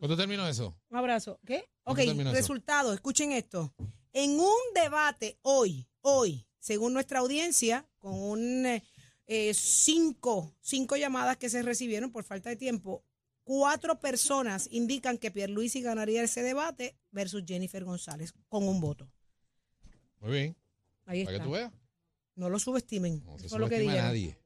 ¿Cuándo 0.00 0.16
terminó 0.16 0.46
eso? 0.48 0.74
Un 0.90 0.98
abrazo. 0.98 1.38
¿Qué? 1.46 1.64
Ok, 1.84 1.98
resultado, 2.32 2.92
escuchen 2.92 3.32
esto. 3.32 3.72
En 4.12 4.32
un 4.40 4.74
debate 4.74 5.38
hoy, 5.42 5.86
hoy, 6.00 6.46
según 6.58 6.92
nuestra 6.94 7.20
audiencia, 7.20 7.86
con 7.98 8.14
un 8.14 8.66
eh, 8.66 8.82
eh, 9.32 9.54
cinco, 9.54 10.56
cinco 10.60 10.96
llamadas 10.96 11.36
que 11.36 11.48
se 11.48 11.62
recibieron 11.62 12.10
por 12.10 12.24
falta 12.24 12.50
de 12.50 12.56
tiempo, 12.56 13.04
cuatro 13.44 14.00
personas 14.00 14.66
indican 14.72 15.18
que 15.18 15.30
Pierluisi 15.30 15.82
ganaría 15.82 16.24
ese 16.24 16.42
debate 16.42 16.96
versus 17.12 17.44
Jennifer 17.46 17.84
González 17.84 18.34
con 18.48 18.66
un 18.66 18.80
voto. 18.80 19.08
Muy 20.18 20.32
bien. 20.32 20.56
Ahí 21.06 21.24
Para 21.24 21.30
que 21.30 21.36
está. 21.36 21.44
tú 21.44 21.52
veas. 21.52 21.72
No 22.34 22.50
lo 22.50 22.58
subestimen. 22.58 23.22
No 23.24 23.38
se 23.38 23.46
Eso 23.46 23.54
es 23.54 23.60
lo 23.60 23.68
que 23.68 23.76
a 23.76 24.02
nadie. 24.02 24.36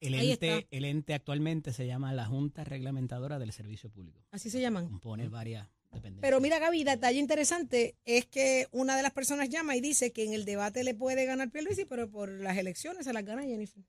El 0.00 0.14
Ahí 0.14 0.32
ente, 0.32 0.58
está. 0.60 0.68
el 0.70 0.84
ente 0.86 1.12
actualmente 1.12 1.74
se 1.74 1.86
llama 1.86 2.14
la 2.14 2.24
Junta 2.24 2.64
Reglamentadora 2.64 3.38
del 3.38 3.52
Servicio 3.52 3.90
Público. 3.90 4.24
Así 4.30 4.48
se 4.48 4.62
llaman. 4.62 4.86
Compone 4.86 5.28
varias 5.28 5.68
dependencias. 5.90 6.22
Pero 6.22 6.40
mira, 6.40 6.58
Gaby, 6.58 6.84
detalle 6.84 7.18
interesante 7.18 7.98
es 8.06 8.24
que 8.24 8.68
una 8.70 8.96
de 8.96 9.02
las 9.02 9.12
personas 9.12 9.50
llama 9.50 9.76
y 9.76 9.82
dice 9.82 10.12
que 10.12 10.24
en 10.24 10.32
el 10.32 10.46
debate 10.46 10.82
le 10.82 10.94
puede 10.94 11.26
ganar 11.26 11.50
Pierluisi, 11.50 11.84
pero 11.84 12.10
por 12.10 12.30
las 12.30 12.56
elecciones 12.56 13.04
se 13.04 13.12
las 13.12 13.22
gana 13.26 13.42
Jennifer. 13.42 13.84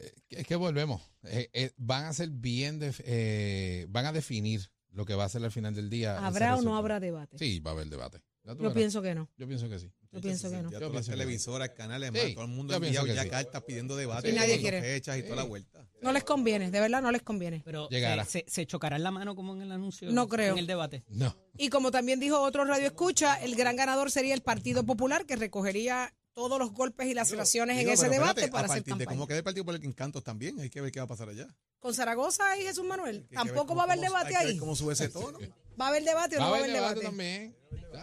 Eh, 0.00 0.12
Es 0.30 0.46
que 0.46 0.56
volvemos. 0.56 1.02
Eh, 1.24 1.48
eh, 1.52 1.70
van 1.76 2.04
a 2.06 2.12
ser 2.12 2.30
bien, 2.30 2.78
def- 2.78 3.02
eh, 3.04 3.86
van 3.88 4.06
a 4.06 4.12
definir 4.12 4.70
lo 4.92 5.04
que 5.04 5.14
va 5.14 5.24
a 5.24 5.28
ser 5.28 5.44
al 5.44 5.52
final 5.52 5.74
del 5.74 5.90
día. 5.90 6.18
¿Habrá 6.26 6.56
o 6.56 6.62
no 6.62 6.76
habrá 6.76 6.98
debate? 7.00 7.38
Sí, 7.38 7.60
va 7.60 7.70
a 7.70 7.74
haber 7.74 7.88
debate. 7.88 8.22
Yo 8.42 8.56
verás. 8.56 8.72
pienso 8.72 9.02
que 9.02 9.14
no. 9.14 9.28
Yo 9.36 9.46
pienso 9.46 9.68
que 9.68 9.78
sí. 9.78 9.92
Yo 10.10 10.20
pienso 10.20 10.50
que 10.50 10.56
no. 10.62 10.70
Ya 10.70 10.80
Yo 10.80 10.90
las 10.92 11.04
que 11.06 11.12
televisoras, 11.12 11.68
canales, 11.70 12.10
Sí, 12.14 12.34
todo 12.34 12.44
el 12.46 12.50
mundo 12.50 12.74
enviado 12.74 13.06
que 13.06 13.14
ya 13.14 13.22
sí. 13.22 13.28
cartas 13.28 13.62
pidiendo 13.62 13.94
debate, 13.96 14.30
Y 14.30 14.32
nadie 14.32 14.58
quiere. 14.58 14.80
fechas 14.80 15.18
y 15.18 15.22
toda 15.22 15.36
la 15.36 15.44
vuelta. 15.44 15.86
No 16.02 16.10
les 16.12 16.24
conviene, 16.24 16.70
de 16.70 16.80
verdad 16.80 17.02
no 17.02 17.12
les 17.12 17.22
conviene. 17.22 17.62
Pero 17.64 17.88
Llegará. 17.90 18.22
eh, 18.22 18.26
se, 18.26 18.44
se 18.48 18.66
chocarán 18.66 19.02
la 19.04 19.10
mano 19.12 19.36
como 19.36 19.54
en 19.54 19.60
el 19.62 19.70
anuncio. 19.70 20.10
No 20.10 20.26
creo. 20.26 20.54
En 20.54 20.58
el 20.58 20.66
debate. 20.66 21.04
No. 21.08 21.36
Y 21.58 21.68
como 21.68 21.90
también 21.92 22.18
dijo 22.18 22.40
otro 22.40 22.64
radio 22.64 22.86
escucha, 22.86 23.34
el 23.36 23.54
gran 23.54 23.76
ganador 23.76 24.10
sería 24.10 24.34
el 24.34 24.40
Partido 24.40 24.84
Popular, 24.84 25.26
que 25.26 25.36
recogería 25.36 26.12
todos 26.48 26.58
los 26.58 26.72
golpes 26.72 27.06
y 27.06 27.14
laceraciones 27.14 27.74
en 27.76 27.80
Digo, 27.80 27.92
ese 27.92 28.02
pero 28.04 28.12
debate 28.14 28.40
espérate, 28.40 28.52
para 28.52 28.62
a 28.62 28.70
hacer 28.72 28.82
partir 28.82 28.94
de 28.94 28.98
campaña. 29.04 29.16
cómo 29.16 29.26
quede 29.26 29.38
el 29.38 29.44
Partido 29.44 29.64
Popular 29.64 29.84
en 29.84 29.92
Cantos 29.92 30.24
también, 30.24 30.58
hay 30.60 30.70
que 30.70 30.80
ver 30.80 30.90
qué 30.90 31.00
va 31.00 31.04
a 31.04 31.08
pasar 31.08 31.28
allá. 31.28 31.46
Con 31.78 31.94
Zaragoza 31.94 32.56
y 32.58 32.62
Jesús 32.62 32.84
Manuel. 32.84 33.26
Que 33.28 33.34
Tampoco 33.36 33.66
cómo- 33.66 33.76
va 33.76 33.82
a 33.82 33.86
haber 33.92 34.00
debate 34.00 34.36
ahí. 34.36 34.56
cómo 34.58 34.74
sube 34.74 34.92
ese 34.94 35.08
tono. 35.08 35.38
¿Va 35.80 35.86
a 35.86 35.88
haber 35.88 36.04
debate 36.04 36.36
o 36.36 36.40
Va 36.40 36.44
no 36.44 36.48
a 36.48 36.50
va 36.50 36.56
a 36.56 36.60
haber 36.60 36.72
debate 36.74 37.00
también. 37.00 37.56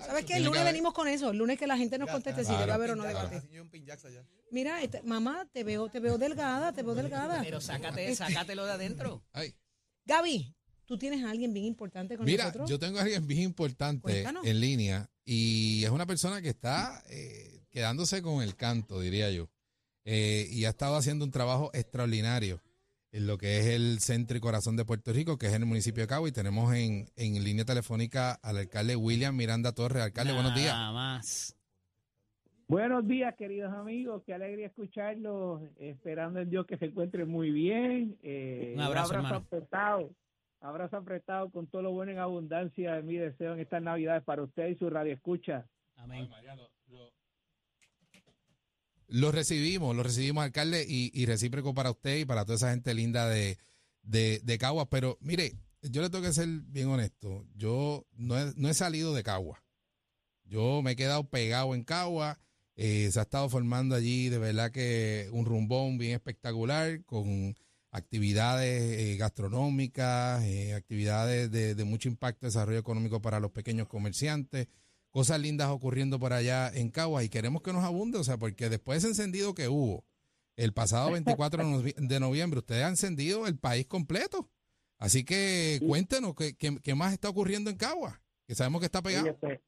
¿Sabes 0.06 0.26
qué? 0.26 0.38
El 0.38 0.46
lunes 0.46 0.64
venimos 0.64 0.94
con 0.94 1.08
eso. 1.08 1.30
El 1.32 1.38
lunes 1.38 1.60
que 1.60 1.68
la 1.68 1.78
gente 1.78 1.98
nos 2.00 2.10
conteste 2.10 2.44
si 2.46 2.52
debe 2.56 2.72
haber 2.72 2.92
o 2.92 2.96
no 2.96 3.04
Claro. 3.04 3.30
debate. 3.30 3.48
Mira, 4.52 4.82
este- 4.82 5.02
mamá, 5.04 5.48
te 5.52 5.64
veo, 5.64 5.90
te 5.90 6.00
veo 6.00 6.18
delgada, 6.18 6.72
te 6.74 6.82
veo 6.82 6.96
delgada. 6.96 7.42
Pero 7.44 7.62
sácate, 7.62 8.16
sácatelo 8.16 8.66
de 8.66 8.72
adentro. 8.72 9.24
Ay. 9.34 9.54
Gaby, 10.06 10.56
tú 10.86 10.98
tienes 10.98 11.24
a 11.24 11.30
alguien 11.30 11.54
bien 11.54 11.66
importante 11.66 12.16
con 12.18 12.26
Mira, 12.26 12.46
nosotros. 12.46 12.70
yo 12.70 12.80
tengo 12.80 12.98
a 12.98 13.02
alguien 13.02 13.28
bien 13.28 13.42
importante 13.44 14.02
Cuéntanos. 14.02 14.46
en 14.46 14.60
línea 14.62 15.10
y 15.26 15.84
es 15.84 15.90
una 15.92 16.06
persona 16.06 16.42
que 16.42 16.50
está 16.50 17.04
eh, 17.10 17.57
quedándose 17.78 18.24
con 18.24 18.42
el 18.42 18.56
canto, 18.56 19.00
diría 19.00 19.30
yo. 19.30 19.50
Eh, 20.04 20.48
y 20.50 20.66
ha 20.66 20.70
estado 20.70 20.96
haciendo 20.96 21.24
un 21.26 21.30
trabajo 21.30 21.70
extraordinario 21.76 22.60
en 23.12 23.28
lo 23.28 23.38
que 23.38 23.60
es 23.60 23.68
el 23.68 24.00
centro 24.00 24.36
y 24.36 24.40
corazón 24.40 24.76
de 24.78 24.84
Puerto 24.84 25.14
Rico, 25.14 25.38
que 25.38 25.46
es 25.46 25.54
en 25.54 25.62
el 25.62 25.68
municipio 25.68 26.02
de 26.02 26.08
Cabo. 26.08 26.28
Y 26.28 26.32
tenemos 26.32 26.74
en, 26.74 27.06
en 27.16 27.44
línea 27.44 27.66
telefónica 27.66 28.32
al 28.42 28.58
alcalde 28.58 28.96
William 28.96 29.36
Miranda 29.36 29.74
Torres. 29.74 30.02
Alcalde, 30.02 30.34
buenos 30.34 30.56
días. 30.56 30.74
Nada 30.74 30.92
más. 30.92 31.56
Buenos 32.68 33.08
días, 33.08 33.36
queridos 33.36 33.72
amigos. 33.72 34.24
Qué 34.26 34.34
alegría 34.34 34.66
escucharlos. 34.66 35.62
Esperando 35.78 36.40
en 36.40 36.50
Dios 36.50 36.66
que 36.66 36.78
se 36.78 36.86
encuentren 36.86 37.30
muy 37.30 37.52
bien. 37.52 38.18
Eh, 38.24 38.72
Un 38.74 38.82
abrazo, 38.82 39.14
hermano. 39.14 39.36
apretado. 39.36 40.10
Abrazo 40.62 40.98
apretado 40.98 41.52
con 41.52 41.68
todo 41.68 41.84
lo 41.84 41.92
bueno 41.92 42.12
en 42.12 42.18
abundancia 42.18 42.96
de 42.96 43.04
mi 43.04 43.18
deseo 43.18 43.54
en 43.54 43.60
estas 43.60 43.84
Navidades 43.84 44.24
para 44.24 44.42
usted 44.42 44.68
y 44.70 44.76
su 44.78 44.90
radio 44.90 45.14
escucha. 45.14 45.68
Amén. 45.96 46.28
Lo 49.08 49.32
recibimos, 49.32 49.96
lo 49.96 50.04
recibimos, 50.04 50.44
alcalde, 50.44 50.86
y, 50.88 51.12
y 51.14 51.26
recíproco 51.26 51.74
para 51.74 51.92
usted 51.92 52.18
y 52.18 52.26
para 52.26 52.44
toda 52.44 52.58
esa 52.58 52.72
gente 52.72 52.94
linda 52.94 53.28
de, 53.28 53.58
de, 54.04 54.42
de 54.44 54.58
Caguas. 54.58 54.88
Pero 54.92 55.18
mire, 55.22 55.56
yo 55.82 56.02
le 56.02 56.10
tengo 56.10 56.26
que 56.26 56.34
ser 56.34 56.48
bien 56.48 56.88
honesto. 56.90 57.46
Yo 57.56 58.06
no 58.14 58.38
he, 58.38 58.54
no 58.56 58.70
he 58.70 58.74
salido 58.74 59.14
de 59.14 59.24
Caguas. 59.24 59.62
Yo 60.44 60.82
me 60.82 60.92
he 60.92 60.96
quedado 60.96 61.30
pegado 61.30 61.74
en 61.74 61.84
Caguas. 61.84 62.38
Eh, 62.76 63.10
se 63.12 63.20
ha 63.20 63.24
estado 63.24 63.50
formando 63.50 63.96
allí 63.96 64.30
de 64.30 64.38
verdad 64.38 64.72
que 64.72 65.30
un 65.32 65.46
rumbón 65.46 65.98
bien 65.98 66.14
espectacular 66.14 67.04
con 67.06 67.56
actividades 67.92 69.00
eh, 69.00 69.16
gastronómicas, 69.18 70.44
eh, 70.44 70.74
actividades 70.76 71.50
de, 71.50 71.74
de 71.74 71.84
mucho 71.86 72.08
impacto 72.08 72.46
de 72.46 72.50
desarrollo 72.50 72.78
económico 72.78 73.22
para 73.22 73.40
los 73.40 73.52
pequeños 73.52 73.88
comerciantes 73.88 74.68
cosas 75.12 75.40
lindas 75.40 75.70
ocurriendo 75.70 76.20
por 76.20 76.34
allá 76.34 76.70
en 76.74 76.90
Caguas 76.90 77.24
y 77.26 77.30
queremos 77.30 77.62
que 77.62 77.74
nos 77.74 77.84
abunde, 77.84 78.18
o 78.20 78.24
sea, 78.24 78.38
porque 78.38 78.70
después 78.70 79.02
de 79.02 79.10
ese 79.10 79.20
encendido 79.22 79.54
que 79.56 79.68
hubo 79.68 80.06
el 80.56 80.74
pasado 80.74 81.12
24 81.12 81.64
de 81.64 81.70
novi- 81.70 81.96
de 81.96 82.20
noviembre, 82.20 82.60
ustedes 82.60 82.84
han 82.84 82.92
encendido 82.92 83.48
el 83.48 83.58
país 83.58 83.86
completo. 83.88 84.50
Así 85.00 85.24
que 85.24 85.80
cuéntenos 85.88 86.34
qué, 86.36 86.56
qué- 86.56 86.80
qué 86.84 86.96
más 86.96 87.14
está 87.14 87.30
ocurriendo 87.30 87.70
en 87.70 87.78
Caguas, 87.78 88.20
que 88.48 88.56
sabemos 88.56 88.80
que 88.82 88.86
está 88.88 89.02
pegado. 89.02 89.26
Oye, 89.26 89.34
pues, 89.40 89.60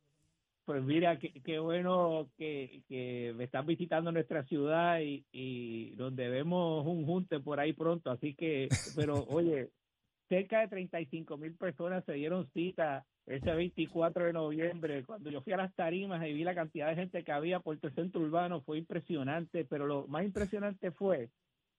pues 0.66 0.84
mira, 0.84 1.18
qué, 1.20 1.32
qué 1.44 1.60
bueno 1.60 2.30
que, 2.38 2.82
que 2.88 3.34
me 3.36 3.44
están 3.46 3.66
visitando 3.68 4.12
nuestra 4.12 4.44
ciudad 4.46 5.00
y, 5.02 5.26
y 5.32 5.94
nos 5.98 6.16
debemos 6.16 6.86
un 6.86 7.06
junte 7.06 7.40
por 7.40 7.60
ahí 7.60 7.74
pronto. 7.74 8.10
Así 8.12 8.34
que, 8.36 8.70
pero 8.96 9.24
oye, 9.30 9.70
cerca 10.30 10.62
de 10.62 10.68
35 10.68 11.38
mil 11.38 11.56
personas 11.56 12.04
se 12.06 12.14
dieron 12.14 12.50
cita 12.54 13.06
ese 13.30 13.54
24 13.54 14.26
de 14.26 14.34
noviembre. 14.34 15.04
Cuando 15.06 15.30
yo 15.30 15.42
fui 15.42 15.54
a 15.54 15.58
las 15.58 15.74
tarimas 15.76 16.26
y 16.28 16.34
vi 16.34 16.44
la 16.44 16.56
cantidad 16.56 16.90
de 16.90 16.96
gente 16.96 17.24
que 17.24 17.32
había 17.32 17.60
por 17.60 17.78
el 17.82 17.94
centro 17.94 18.22
urbano, 18.22 18.62
fue 18.62 18.78
impresionante. 18.78 19.66
Pero 19.66 19.86
lo 19.86 20.08
más 20.08 20.26
impresionante 20.26 20.92
fue 20.92 21.30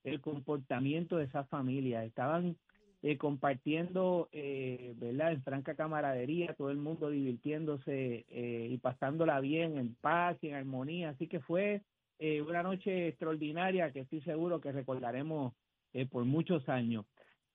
el 0.04 0.20
comportamiento 0.20 1.16
de 1.16 1.24
esas 1.24 1.48
familias. 1.48 2.06
Estaban 2.06 2.56
eh, 3.02 3.18
compartiendo, 3.18 4.28
eh, 4.32 4.94
¿verdad? 4.96 5.32
En 5.32 5.42
franca 5.42 5.74
camaradería, 5.74 6.54
todo 6.54 6.70
el 6.70 6.78
mundo 6.78 7.10
divirtiéndose 7.10 8.24
eh, 8.28 8.68
y 8.70 8.78
pasándola 8.78 9.40
bien, 9.40 9.76
en 9.76 9.94
paz 9.96 10.38
y 10.42 10.48
en 10.48 10.54
armonía. 10.54 11.10
Así 11.10 11.26
que 11.26 11.40
fue 11.40 11.82
eh, 12.22 12.42
una 12.42 12.62
noche 12.62 13.08
extraordinaria 13.08 13.90
que 13.92 14.00
estoy 14.00 14.20
seguro 14.20 14.60
que 14.60 14.72
recordaremos 14.72 15.54
eh, 15.94 16.04
por 16.04 16.26
muchos 16.26 16.68
años. 16.68 17.06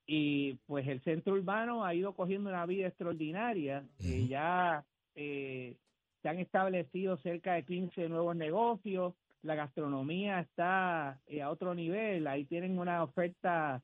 Y 0.07 0.55
pues 0.67 0.87
el 0.87 1.01
centro 1.01 1.33
urbano 1.33 1.83
ha 1.83 1.93
ido 1.93 2.13
cogiendo 2.13 2.49
una 2.49 2.65
vida 2.65 2.87
extraordinaria. 2.87 3.83
Eh, 4.03 4.27
ya 4.27 4.85
eh, 5.15 5.75
se 6.21 6.29
han 6.29 6.39
establecido 6.39 7.17
cerca 7.17 7.53
de 7.53 7.63
15 7.63 8.09
nuevos 8.09 8.35
negocios. 8.35 9.13
La 9.41 9.55
gastronomía 9.55 10.41
está 10.41 11.19
eh, 11.27 11.41
a 11.41 11.49
otro 11.49 11.73
nivel. 11.73 12.27
Ahí 12.27 12.45
tienen 12.45 12.77
una 12.77 13.03
oferta 13.03 13.81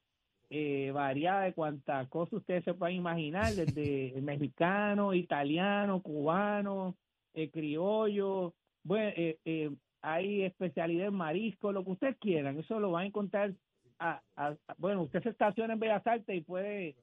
eh, 0.49 0.91
variada 0.93 1.43
de 1.43 1.53
cuanta 1.53 2.05
cosa 2.10 2.36
ustedes 2.36 2.65
se 2.65 2.73
puedan 2.73 2.95
imaginar, 2.95 3.53
desde 3.53 4.13
mexicano, 4.21 5.13
italiano, 5.13 6.01
cubano, 6.01 6.97
criollo. 7.51 8.53
Bueno, 8.84 9.13
eh, 9.15 9.38
eh, 9.45 9.71
hay 10.01 10.43
especialidad 10.43 11.07
en 11.07 11.13
marisco, 11.13 11.71
lo 11.71 11.84
que 11.84 11.91
ustedes 11.91 12.17
quieran. 12.17 12.60
Eso 12.60 12.79
lo 12.79 12.91
van 12.91 13.03
a 13.03 13.07
encontrar. 13.07 13.53
A, 14.03 14.19
a- 14.35 14.55
bueno, 14.79 15.03
usted 15.03 15.21
se 15.21 15.29
estaciona 15.29 15.73
en 15.73 15.79
Bellas 15.79 16.05
Artes 16.07 16.35
y 16.35 16.41
puede 16.41 16.95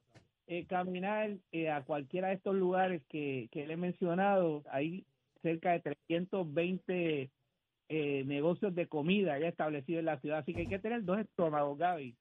eh, 0.47 0.65
caminar 0.67 1.37
eh, 1.53 1.69
a 1.69 1.81
cualquiera 1.83 2.27
de 2.27 2.33
estos 2.33 2.55
lugares 2.55 3.01
que, 3.07 3.47
que 3.53 3.65
le 3.65 3.73
he 3.73 3.77
mencionado. 3.77 4.63
Hay 4.69 5.05
cerca 5.41 5.71
de 5.71 5.79
320 5.79 7.31
eh, 7.91 8.23
negocios 8.25 8.75
de 8.75 8.87
comida 8.87 9.39
ya 9.39 9.47
establecidos 9.47 9.99
en 9.99 10.05
la 10.05 10.19
ciudad, 10.19 10.39
así 10.39 10.53
que 10.53 10.61
hay 10.61 10.67
que 10.67 10.77
tener 10.79 11.03
dos 11.05 11.19
estómagos, 11.19 11.77
Gaby, 11.77 12.15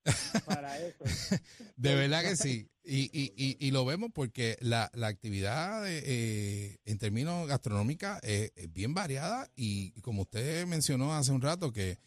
para 0.47 0.79
eso. 0.79 1.05
De 1.77 1.95
verdad 1.97 2.23
que 2.23 2.37
sí. 2.37 2.69
Y, 2.85 3.11
y, 3.13 3.57
y, 3.59 3.71
lo 3.71 3.85
vemos 3.85 4.11
porque 4.15 4.57
la, 4.61 4.91
la 4.95 5.09
actividad 5.09 5.83
eh, 5.87 6.79
en 6.87 6.99
términos 6.99 7.47
gastronómicos 7.49 8.19
es, 8.23 8.53
es 8.57 8.73
bien 8.73 8.95
variada 8.95 9.49
y 9.57 9.91
como 10.01 10.23
usted 10.23 10.67
mencionó 10.67 11.13
hace 11.13 11.33
un 11.33 11.43
rato 11.43 11.71
que, 11.71 11.99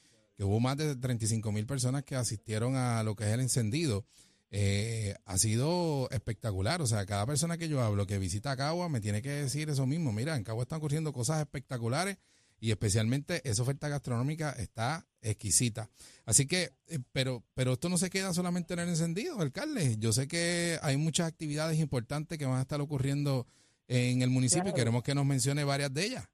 que 0.41 0.45
hubo 0.45 0.59
más 0.59 0.75
de 0.75 0.95
35 0.95 1.51
mil 1.51 1.67
personas 1.67 2.01
que 2.03 2.15
asistieron 2.15 2.75
a 2.75 3.03
lo 3.03 3.15
que 3.15 3.25
es 3.25 3.29
el 3.29 3.41
encendido, 3.41 4.05
eh, 4.49 5.13
ha 5.25 5.37
sido 5.37 6.09
espectacular. 6.09 6.81
O 6.81 6.87
sea, 6.87 7.05
cada 7.05 7.27
persona 7.27 7.59
que 7.59 7.69
yo 7.69 7.79
hablo 7.79 8.07
que 8.07 8.17
visita 8.17 8.57
Cagua 8.57 8.89
me 8.89 9.01
tiene 9.01 9.21
que 9.21 9.29
decir 9.29 9.69
eso 9.69 9.85
mismo. 9.85 10.11
Mira, 10.11 10.35
en 10.35 10.43
Cagua 10.43 10.63
están 10.63 10.79
ocurriendo 10.79 11.13
cosas 11.13 11.41
espectaculares 11.41 12.17
y 12.59 12.71
especialmente 12.71 13.47
esa 13.47 13.61
oferta 13.61 13.87
gastronómica 13.87 14.49
está 14.53 15.05
exquisita. 15.21 15.91
Así 16.25 16.47
que, 16.47 16.73
eh, 16.87 16.97
pero, 17.11 17.43
pero 17.53 17.73
esto 17.73 17.87
no 17.89 17.99
se 17.99 18.09
queda 18.09 18.33
solamente 18.33 18.73
en 18.73 18.79
el 18.79 18.89
encendido, 18.89 19.39
alcalde. 19.39 19.97
Yo 19.99 20.11
sé 20.11 20.27
que 20.27 20.79
hay 20.81 20.97
muchas 20.97 21.27
actividades 21.27 21.77
importantes 21.77 22.39
que 22.39 22.47
van 22.47 22.57
a 22.57 22.61
estar 22.61 22.81
ocurriendo 22.81 23.45
en 23.87 24.23
el 24.23 24.31
municipio 24.31 24.71
y 24.71 24.73
queremos 24.73 25.03
que 25.03 25.13
nos 25.13 25.27
mencione 25.27 25.63
varias 25.63 25.93
de 25.93 26.03
ellas. 26.03 26.27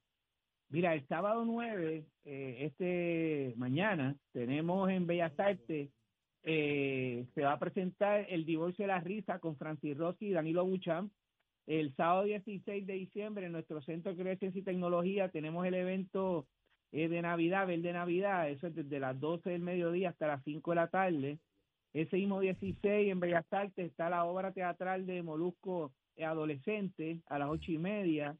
Mira, 0.69 0.93
el 0.93 1.07
sábado 1.07 1.45
9, 1.45 2.05
eh, 2.25 2.57
este 2.61 3.53
mañana, 3.57 4.17
tenemos 4.33 4.89
en 4.89 5.07
Bellas 5.07 5.39
Artes, 5.39 5.89
eh, 6.43 7.25
se 7.33 7.41
va 7.41 7.53
a 7.53 7.59
presentar 7.59 8.25
el 8.29 8.45
divorcio 8.45 8.83
de 8.83 8.87
la 8.87 8.99
risa 8.99 9.39
con 9.39 9.57
Francis 9.57 9.97
Rossi 9.97 10.27
y 10.27 10.31
Danilo 10.31 10.65
Buchan. 10.65 11.09
El 11.67 11.95
sábado 11.95 12.23
16 12.23 12.85
de 12.85 12.93
diciembre 12.93 13.45
en 13.45 13.53
nuestro 13.53 13.81
Centro 13.81 14.13
de 14.13 14.37
Ciencia 14.37 14.59
y 14.59 14.63
Tecnología 14.63 15.29
tenemos 15.29 15.65
el 15.65 15.73
evento 15.73 16.47
eh, 16.91 17.07
de 17.07 17.21
Navidad, 17.21 17.67
Verde 17.67 17.93
Navidad, 17.93 18.49
eso 18.49 18.67
es 18.67 18.75
desde 18.75 18.99
las 18.99 19.19
12 19.19 19.49
del 19.49 19.61
mediodía 19.61 20.09
hasta 20.09 20.27
las 20.27 20.43
5 20.43 20.71
de 20.71 20.75
la 20.75 20.87
tarde. 20.87 21.39
Ese 21.93 22.17
mismo 22.17 22.39
16 22.39 23.11
en 23.11 23.19
Bellas 23.19 23.45
Artes 23.51 23.89
está 23.89 24.09
la 24.09 24.25
obra 24.25 24.51
teatral 24.51 25.05
de 25.05 25.23
Molusco 25.23 25.93
eh, 26.15 26.25
Adolescente 26.25 27.19
a 27.27 27.39
las 27.39 27.49
ocho 27.49 27.71
y 27.71 27.77
media. 27.77 28.37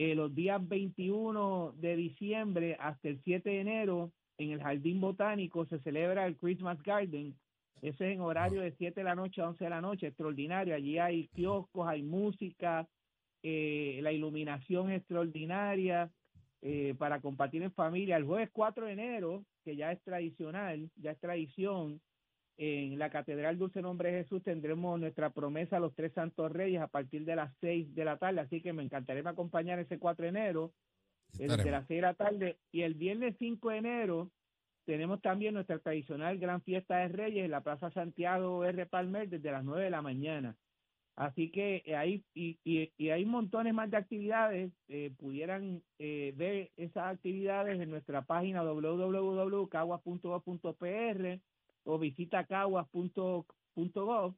Eh, 0.00 0.14
los 0.14 0.32
días 0.32 0.60
21 0.68 1.74
de 1.76 1.96
diciembre 1.96 2.76
hasta 2.78 3.08
el 3.08 3.20
7 3.24 3.50
de 3.50 3.60
enero 3.60 4.12
en 4.38 4.52
el 4.52 4.62
Jardín 4.62 5.00
Botánico 5.00 5.66
se 5.66 5.80
celebra 5.80 6.24
el 6.28 6.36
Christmas 6.36 6.80
Garden. 6.84 7.34
Ese 7.82 8.06
es 8.06 8.14
en 8.14 8.20
horario 8.20 8.60
de 8.60 8.70
7 8.78 9.00
de 9.00 9.02
la 9.02 9.16
noche 9.16 9.42
a 9.42 9.48
11 9.48 9.64
de 9.64 9.70
la 9.70 9.80
noche, 9.80 10.06
extraordinario. 10.06 10.76
Allí 10.76 10.98
hay 10.98 11.26
kioscos, 11.34 11.88
hay 11.88 12.04
música, 12.04 12.86
eh, 13.42 13.98
la 14.00 14.12
iluminación 14.12 14.92
extraordinaria 14.92 16.08
eh, 16.62 16.94
para 16.96 17.20
compartir 17.20 17.64
en 17.64 17.72
familia. 17.72 18.18
El 18.18 18.24
jueves 18.24 18.50
4 18.52 18.86
de 18.86 18.92
enero, 18.92 19.44
que 19.64 19.74
ya 19.74 19.90
es 19.90 20.00
tradicional, 20.04 20.88
ya 20.94 21.10
es 21.10 21.18
tradición, 21.18 22.00
En 22.60 22.98
la 22.98 23.08
Catedral 23.08 23.56
Dulce 23.56 23.80
Nombre 23.82 24.10
de 24.12 24.24
Jesús 24.24 24.42
tendremos 24.42 24.98
nuestra 24.98 25.30
promesa 25.30 25.76
a 25.76 25.80
los 25.80 25.94
tres 25.94 26.12
santos 26.12 26.50
reyes 26.52 26.80
a 26.82 26.88
partir 26.88 27.24
de 27.24 27.36
las 27.36 27.54
6 27.60 27.94
de 27.94 28.04
la 28.04 28.16
tarde, 28.18 28.40
así 28.40 28.60
que 28.60 28.72
me 28.72 28.82
encantaría 28.82 29.22
acompañar 29.30 29.78
ese 29.78 29.98
4 30.00 30.24
de 30.24 30.28
enero 30.30 30.72
eh, 31.38 31.46
desde 31.48 31.54
Estaremos. 31.54 31.70
las 31.70 31.86
6 31.86 31.98
de 31.98 32.02
la 32.02 32.14
tarde. 32.14 32.58
Y 32.72 32.82
el 32.82 32.94
viernes 32.94 33.36
5 33.38 33.70
de 33.70 33.76
enero 33.78 34.30
tenemos 34.86 35.22
también 35.22 35.54
nuestra 35.54 35.78
tradicional 35.78 36.36
gran 36.38 36.60
fiesta 36.62 36.96
de 36.98 37.08
Reyes 37.08 37.44
en 37.44 37.50
la 37.52 37.60
Plaza 37.62 37.90
Santiago 37.92 38.64
R. 38.64 38.86
Palmer 38.86 39.28
desde 39.28 39.52
las 39.52 39.62
9 39.64 39.84
de 39.84 39.90
la 39.90 40.02
mañana. 40.02 40.56
Así 41.14 41.50
que 41.50 41.82
eh, 41.84 41.94
ahí 41.96 42.24
y, 42.34 42.58
y, 42.64 42.92
y 42.96 43.10
hay 43.10 43.24
montones 43.24 43.74
más 43.74 43.90
de 43.90 43.96
actividades. 43.98 44.72
eh, 44.88 45.12
pudieran 45.18 45.82
eh, 45.98 46.32
ver 46.36 46.70
esas 46.76 47.12
actividades 47.14 47.80
en 47.80 47.90
nuestra 47.90 48.22
página 48.22 48.62
www.caguas.gov.pr 48.62 51.40
o 51.88 51.98
visita 51.98 52.44
caguas.gov 52.44 54.34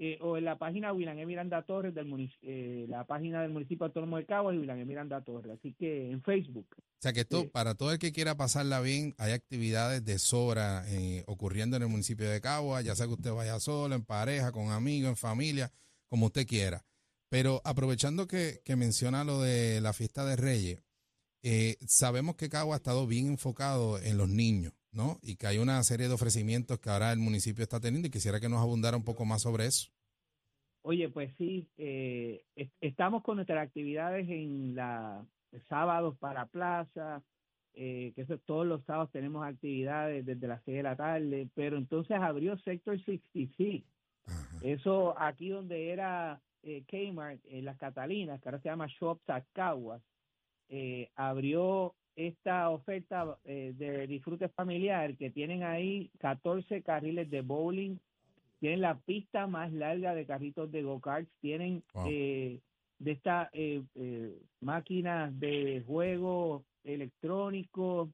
eh, 0.00 0.16
o 0.20 0.36
en 0.36 0.44
la 0.44 0.56
página 0.58 0.92
William 0.92 1.18
E. 1.18 1.26
Miranda 1.26 1.62
Torres 1.62 1.92
del 1.92 2.06
eh, 2.42 2.86
la 2.88 3.04
página 3.04 3.42
del 3.42 3.50
municipio 3.50 3.86
autónomo 3.86 4.16
de 4.16 4.26
Caguas 4.26 4.54
y 4.54 4.58
William 4.58 4.78
E. 4.78 4.84
Miranda 4.84 5.20
Torres. 5.24 5.58
Así 5.58 5.74
que 5.74 6.12
en 6.12 6.22
Facebook. 6.22 6.68
O 6.78 7.00
sea 7.00 7.12
que 7.12 7.20
esto, 7.20 7.42
Sí. 7.42 7.48
para 7.48 7.74
todo 7.74 7.90
el 7.92 7.98
que 7.98 8.12
quiera 8.12 8.36
pasarla 8.36 8.80
bien, 8.80 9.14
hay 9.18 9.32
actividades 9.32 10.04
de 10.04 10.20
sobra 10.20 10.84
eh, 10.88 11.24
ocurriendo 11.26 11.76
en 11.76 11.82
el 11.82 11.88
municipio 11.88 12.30
de 12.30 12.40
Cagua, 12.40 12.80
ya 12.80 12.94
sea 12.94 13.06
que 13.06 13.14
usted 13.14 13.32
vaya 13.32 13.58
solo, 13.58 13.96
en 13.96 14.04
pareja, 14.04 14.52
con 14.52 14.70
amigos, 14.70 15.10
en 15.10 15.16
familia, 15.16 15.72
como 16.06 16.26
usted 16.26 16.46
quiera. 16.46 16.84
Pero 17.28 17.60
aprovechando 17.64 18.28
que, 18.28 18.60
que 18.64 18.76
menciona 18.76 19.24
lo 19.24 19.42
de 19.42 19.80
la 19.80 19.92
fiesta 19.92 20.24
de 20.24 20.36
Reyes, 20.36 20.80
eh, 21.42 21.76
sabemos 21.86 22.36
que 22.36 22.48
Cagua 22.48 22.76
ha 22.76 22.78
estado 22.78 23.06
bien 23.08 23.26
enfocado 23.26 23.98
en 23.98 24.16
los 24.16 24.28
niños, 24.28 24.72
¿no? 24.98 25.18
Y 25.22 25.36
que 25.36 25.46
hay 25.46 25.58
una 25.58 25.82
serie 25.84 26.08
de 26.08 26.14
ofrecimientos 26.14 26.78
que 26.80 26.90
ahora 26.90 27.12
el 27.12 27.20
municipio 27.20 27.62
está 27.62 27.78
teniendo 27.80 28.08
y 28.08 28.10
quisiera 28.10 28.40
que 28.40 28.48
nos 28.48 28.60
abundara 28.60 28.96
un 28.96 29.04
poco 29.04 29.24
más 29.24 29.42
sobre 29.42 29.64
eso. 29.66 29.90
Oye, 30.82 31.08
pues 31.08 31.32
sí, 31.38 31.68
eh, 31.78 32.42
es- 32.56 32.70
estamos 32.80 33.22
con 33.22 33.36
nuestras 33.36 33.64
actividades 33.64 34.28
en 34.28 34.74
la 34.74 35.24
sábados 35.68 36.16
para 36.18 36.46
plaza, 36.46 37.22
eh, 37.74 38.12
que 38.14 38.22
eso 38.22 38.38
todos 38.38 38.66
los 38.66 38.84
sábados 38.84 39.10
tenemos 39.12 39.46
actividades 39.46 40.26
desde 40.26 40.46
las 40.48 40.62
6 40.64 40.78
de 40.78 40.82
la 40.82 40.96
tarde, 40.96 41.48
pero 41.54 41.78
entonces 41.78 42.16
abrió 42.20 42.58
Sector 42.58 42.98
66. 43.04 43.84
Ajá. 44.26 44.58
Eso 44.62 45.18
aquí 45.18 45.48
donde 45.50 45.90
era 45.90 46.40
eh, 46.64 46.82
Kmart, 46.88 47.40
en 47.46 47.64
las 47.64 47.78
Catalinas, 47.78 48.40
que 48.42 48.48
ahora 48.48 48.60
se 48.60 48.68
llama 48.68 48.88
Shops 48.88 49.22
at 49.30 49.44
Caguas, 49.52 50.02
eh, 50.68 51.08
abrió 51.14 51.94
esta 52.18 52.68
oferta 52.70 53.38
eh, 53.44 53.72
de 53.76 54.06
disfrute 54.08 54.48
familiar 54.48 55.16
que 55.16 55.30
tienen 55.30 55.62
ahí 55.62 56.10
14 56.18 56.82
carriles 56.82 57.30
de 57.30 57.42
bowling, 57.42 57.96
tienen 58.58 58.80
la 58.80 58.98
pista 58.98 59.46
más 59.46 59.72
larga 59.72 60.14
de 60.14 60.26
carritos 60.26 60.70
de 60.72 60.82
go-karts, 60.82 61.30
tienen 61.40 61.82
Wow. 61.94 62.06
eh, 62.10 62.58
de 62.98 63.12
estas 63.12 63.48
eh, 63.52 63.82
eh, 63.94 64.36
máquinas 64.60 65.38
de 65.38 65.84
juego 65.86 66.64
electrónicos, 66.82 68.08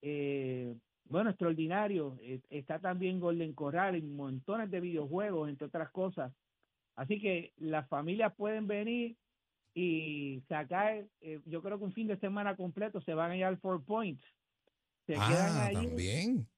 eh, 0.00 0.74
bueno, 1.10 1.28
extraordinario. 1.28 2.16
Eh, 2.22 2.40
está 2.48 2.78
también 2.78 3.20
Golden 3.20 3.52
Corral 3.52 3.96
y 3.96 4.00
montones 4.02 4.70
de 4.70 4.80
videojuegos, 4.80 5.50
entre 5.50 5.66
otras 5.66 5.90
cosas. 5.90 6.32
Así 6.96 7.20
que 7.20 7.52
las 7.58 7.86
familias 7.88 8.32
pueden 8.36 8.66
venir 8.66 9.16
y 9.74 10.42
sacar, 10.48 11.04
eh, 11.20 11.40
yo 11.46 11.62
creo 11.62 11.78
que 11.78 11.84
un 11.84 11.92
fin 11.92 12.06
de 12.06 12.16
semana 12.18 12.56
completo 12.56 13.00
se 13.00 13.14
van 13.14 13.32
a 13.32 13.36
ir 13.36 13.44
al 13.44 13.58
Four 13.58 13.84
Points. 13.84 14.24
Se 15.06 15.14
quedan 15.14 15.56
Ah, 15.56 15.66
allí 15.66 15.86
también. 15.88 16.48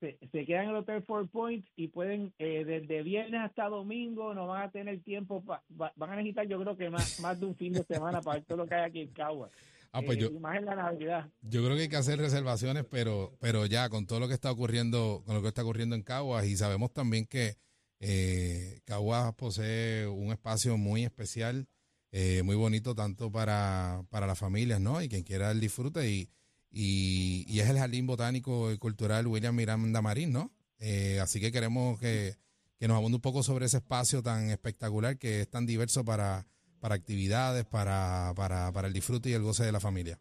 se, 0.00 0.18
se 0.32 0.44
quedan 0.44 0.64
en 0.64 0.70
el 0.70 0.76
Hotel 0.76 1.02
Four 1.04 1.28
Points 1.28 1.70
y 1.76 1.88
pueden, 1.88 2.32
eh, 2.38 2.64
desde 2.64 3.02
viernes 3.02 3.40
hasta 3.42 3.68
domingo, 3.68 4.34
no 4.34 4.46
van 4.46 4.62
a 4.62 4.70
tener 4.70 5.00
tiempo, 5.02 5.42
pa- 5.44 5.62
va- 5.80 5.92
van 5.96 6.10
a 6.10 6.16
necesitar 6.16 6.46
yo 6.48 6.58
creo 6.60 6.76
que 6.76 6.90
más, 6.90 7.18
más 7.20 7.38
de 7.38 7.46
un 7.46 7.54
fin 7.56 7.72
de 7.74 7.84
semana 7.84 8.20
para 8.20 8.38
ver 8.38 8.44
todo 8.46 8.58
lo 8.58 8.66
que 8.66 8.74
hay 8.74 8.82
aquí 8.90 9.00
en 9.02 9.12
Cagua. 9.12 9.50
Ah, 9.92 10.02
pues 10.04 10.18
Eh, 10.18 10.22
yo, 10.22 10.26
y 10.28 10.40
más 10.40 10.56
en 10.58 10.64
la 10.64 10.74
Navidad. 10.74 11.30
Yo 11.42 11.62
creo 11.64 11.76
que 11.76 11.82
hay 11.82 11.88
que 11.88 11.96
hacer 11.96 12.18
reservaciones, 12.18 12.84
pero, 12.90 13.32
pero 13.40 13.64
ya 13.66 13.88
con 13.88 14.06
todo 14.06 14.18
lo 14.18 14.26
que 14.26 14.34
está 14.34 14.50
ocurriendo, 14.50 15.22
con 15.24 15.36
lo 15.36 15.42
que 15.42 15.48
está 15.48 15.62
ocurriendo 15.62 15.94
en 15.94 16.02
Caguas, 16.02 16.44
y 16.46 16.56
sabemos 16.56 16.92
también 16.92 17.26
que 17.26 17.54
eh, 18.00 18.80
Caguas 18.84 19.32
posee 19.36 20.06
un 20.08 20.32
espacio 20.32 20.76
muy 20.76 21.04
especial, 21.04 21.68
eh, 22.16 22.44
muy 22.44 22.54
bonito 22.54 22.94
tanto 22.94 23.32
para, 23.32 24.04
para 24.08 24.28
las 24.28 24.38
familias, 24.38 24.80
¿no? 24.80 25.02
Y 25.02 25.08
quien 25.08 25.24
quiera 25.24 25.50
el 25.50 25.58
disfrute 25.58 26.08
y, 26.08 26.30
y, 26.70 27.58
es 27.58 27.68
el 27.68 27.76
Jardín 27.76 28.06
Botánico 28.06 28.70
y 28.70 28.78
Cultural 28.78 29.26
William 29.26 29.56
Miranda 29.56 30.00
Marín, 30.00 30.32
¿no? 30.32 30.52
Eh, 30.78 31.18
así 31.20 31.40
que 31.40 31.50
queremos 31.50 31.98
que, 31.98 32.34
que 32.78 32.86
nos 32.86 32.98
abunde 32.98 33.16
un 33.16 33.20
poco 33.20 33.42
sobre 33.42 33.66
ese 33.66 33.78
espacio 33.78 34.22
tan 34.22 34.50
espectacular 34.50 35.18
que 35.18 35.40
es 35.40 35.50
tan 35.50 35.66
diverso 35.66 36.04
para, 36.04 36.46
para 36.78 36.94
actividades, 36.94 37.64
para, 37.64 38.32
para, 38.36 38.70
para 38.70 38.86
el 38.86 38.92
disfrute 38.92 39.30
y 39.30 39.32
el 39.32 39.42
goce 39.42 39.64
de 39.64 39.72
la 39.72 39.80
familia. 39.80 40.20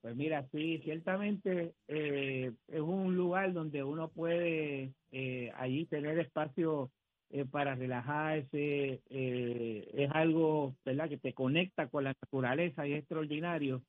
Pues 0.00 0.16
mira, 0.16 0.44
sí, 0.50 0.80
ciertamente 0.82 1.72
eh, 1.86 2.50
es 2.66 2.80
un 2.80 3.14
lugar 3.14 3.52
donde 3.52 3.84
uno 3.84 4.08
puede 4.08 4.92
eh, 5.12 5.52
allí 5.56 5.86
tener 5.86 6.18
espacio 6.18 6.90
eh, 7.34 7.44
para 7.50 7.74
relajarse, 7.74 9.00
eh, 9.10 9.90
es 9.92 10.08
algo, 10.12 10.72
¿verdad?, 10.84 11.08
que 11.08 11.16
te 11.18 11.32
conecta 11.32 11.88
con 11.88 12.04
la 12.04 12.10
naturaleza 12.22 12.86
y 12.86 12.92
es 12.92 13.00
extraordinario. 13.00 13.82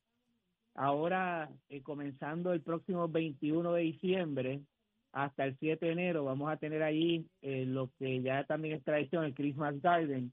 Ahora, 0.74 1.52
eh, 1.70 1.84
comenzando 1.84 2.54
el 2.54 2.62
próximo 2.62 3.08
21 3.08 3.74
de 3.74 3.84
diciembre 3.84 4.62
hasta 5.12 5.46
el 5.46 5.56
7 5.60 5.86
de 5.86 5.92
enero, 5.92 6.26
vamos 6.26 6.52
a 6.52 6.58
tener 6.58 6.82
allí 6.82 7.28
eh, 7.44 7.66
lo 7.68 7.92
que 8.00 8.20
ya 8.24 8.46
también 8.46 8.78
es 8.78 8.84
tradición, 8.84 9.26
el 9.26 9.36
Christmas 9.36 9.80
Garden. 9.80 10.32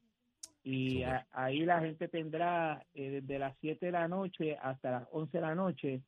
Y 0.64 1.02
a- 1.02 1.26
ahí 1.32 1.66
la 1.66 1.80
gente 1.80 2.08
tendrá 2.08 2.82
desde 2.94 3.38
las 3.38 3.54
7 3.60 3.86
de 3.86 3.92
la 3.92 4.08
noche 4.08 4.56
hasta 4.56 4.90
las 4.90 5.08
11 5.12 5.36
de 5.36 5.42
la 5.42 5.54
noche, 5.54 6.00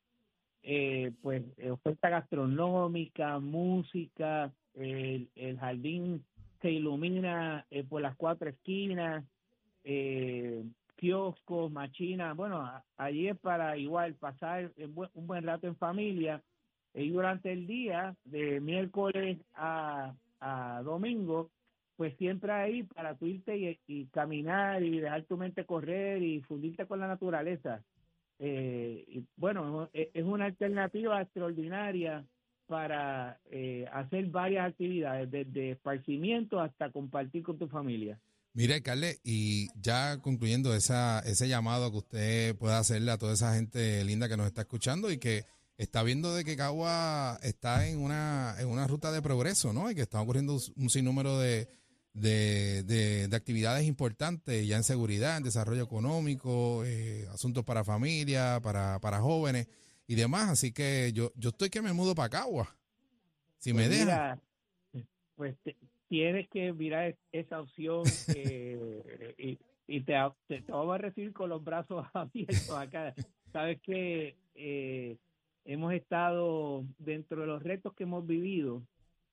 eh, 0.63 1.13
pues 1.21 1.43
oferta 1.71 2.09
gastronómica, 2.09 3.39
música, 3.41 4.51
el, 4.75 5.29
el 5.37 5.59
jardín 5.59 6.25
se 6.65 6.71
ilumina 6.71 7.67
eh, 7.71 7.85
por 7.85 8.01
las 8.01 8.17
cuatro 8.17 8.49
esquinas, 8.49 9.23
eh, 9.85 10.65
kioscos, 10.97 11.71
machinas, 11.71 12.35
bueno, 12.35 12.67
allí 12.97 13.29
es 13.29 13.39
para 13.39 13.77
igual 13.77 14.15
pasar 14.15 14.73
un 14.79 15.27
buen, 15.27 15.45
rato 15.45 15.67
en 15.67 15.77
familia 15.77 16.43
y 16.95 17.11
durante 17.11 17.53
el 17.53 17.67
día, 17.67 18.17
de 18.25 18.63
miércoles 18.63 19.37
a, 19.53 20.15
domingo, 20.85 21.51
pues 21.97 22.17
siempre 22.17 22.53
ahí 22.53 22.83
para 22.83 23.15
tú 23.15 23.27
irte 23.27 23.79
y, 23.87 24.07
caminar 24.07 24.83
y 24.83 25.01
dejar 25.01 25.25
tu 25.25 25.37
mente 25.37 25.67
correr 25.67 26.23
y 26.23 26.41
fundirte 26.41 26.87
con 26.87 26.99
la 26.99 27.09
naturaleza. 27.09 27.83
Eh, 28.39 29.23
bueno, 29.37 29.91
es 29.93 30.25
una 30.25 30.47
alternativa 30.47 31.21
extraordinaria 31.21 32.25
para 32.67 33.41
eh, 33.51 33.87
hacer 33.93 34.27
varias 34.27 34.69
actividades, 34.69 35.31
desde 35.31 35.73
esparcimiento 35.73 36.61
hasta 36.61 36.91
compartir 36.91 37.43
con 37.43 37.59
tu 37.59 37.69
familia. 37.69 38.19
Mire, 38.53 38.75
alcalde, 38.75 39.19
y 39.25 39.69
ya 39.81 40.19
concluyendo 40.21 40.75
esa, 40.75 41.19
ese 41.27 41.49
llamado 41.49 41.91
que 41.91 41.99
usted 41.99 42.57
pueda 42.57 42.79
hacerle 42.79 43.11
a 43.11 43.19
toda 43.19 43.33
esa 43.35 43.55
gente 43.55 44.05
linda 44.05 44.29
que 44.29 44.37
nos 44.37 44.47
está 44.47 44.61
escuchando 44.63 45.11
y 45.11 45.19
que 45.19 45.45
está 45.77 46.05
viendo 46.05 46.33
de 46.35 46.45
que 46.45 46.57
Cagua 46.57 47.39
está 47.43 47.89
en 47.89 47.99
una, 47.99 48.55
en 48.61 48.69
una 48.69 48.87
ruta 48.87 49.11
de 49.11 49.21
progreso, 49.23 49.73
¿no? 49.73 49.91
Y 49.91 49.97
que 49.97 50.03
están 50.03 50.21
ocurriendo 50.23 50.57
un 50.77 50.89
sinnúmero 50.89 51.37
de, 51.41 51.69
de, 52.13 52.85
de- 52.85 53.27
de 53.27 53.37
actividades 53.37 53.85
importantes 53.87 54.65
ya 54.69 54.77
en 54.77 54.85
seguridad, 54.85 55.37
en 55.37 55.43
desarrollo 55.43 55.83
económico, 55.83 56.85
eh, 56.85 57.27
asuntos 57.33 57.65
para 57.65 57.83
familia, 57.83 58.61
para, 58.63 59.01
para 59.01 59.21
jóvenes 59.21 59.67
y 60.07 60.15
demás. 60.15 60.51
Así 60.51 60.73
que 60.73 61.13
yo, 61.13 61.33
yo 61.37 61.51
estoy 61.51 61.71
que 61.71 61.83
me 61.83 61.93
mudo 61.93 62.15
para 62.15 62.29
Cagua. 62.29 62.77
Si 63.59 63.73
me 63.73 63.87
Pues 63.87 63.99
dejan. 63.99 64.41
pues 65.37 65.57
te- 65.65 65.77
tienes 66.09 66.49
que 66.49 66.73
mirar 66.73 67.17
esa 67.33 67.61
opción 67.61 68.03
eh, 68.37 69.35
y, 69.39 69.59
y 69.87 70.01
te, 70.03 70.15
te, 70.47 70.63
te 70.63 70.73
vamos 70.73 70.95
a 70.95 70.99
recibir 70.99 71.33
con 71.33 71.49
los 71.49 71.65
brazos 71.65 72.07
abiertos 72.15 72.71
acá. 72.71 73.15
Sabes 73.53 73.81
que 73.83 74.37
eh, 74.55 75.17
hemos 75.65 75.93
estado 75.95 76.85
dentro 76.99 77.41
de 77.41 77.47
los 77.47 77.63
retos 77.63 77.95
que 77.95 78.05
hemos 78.05 78.27
vivido 78.27 78.83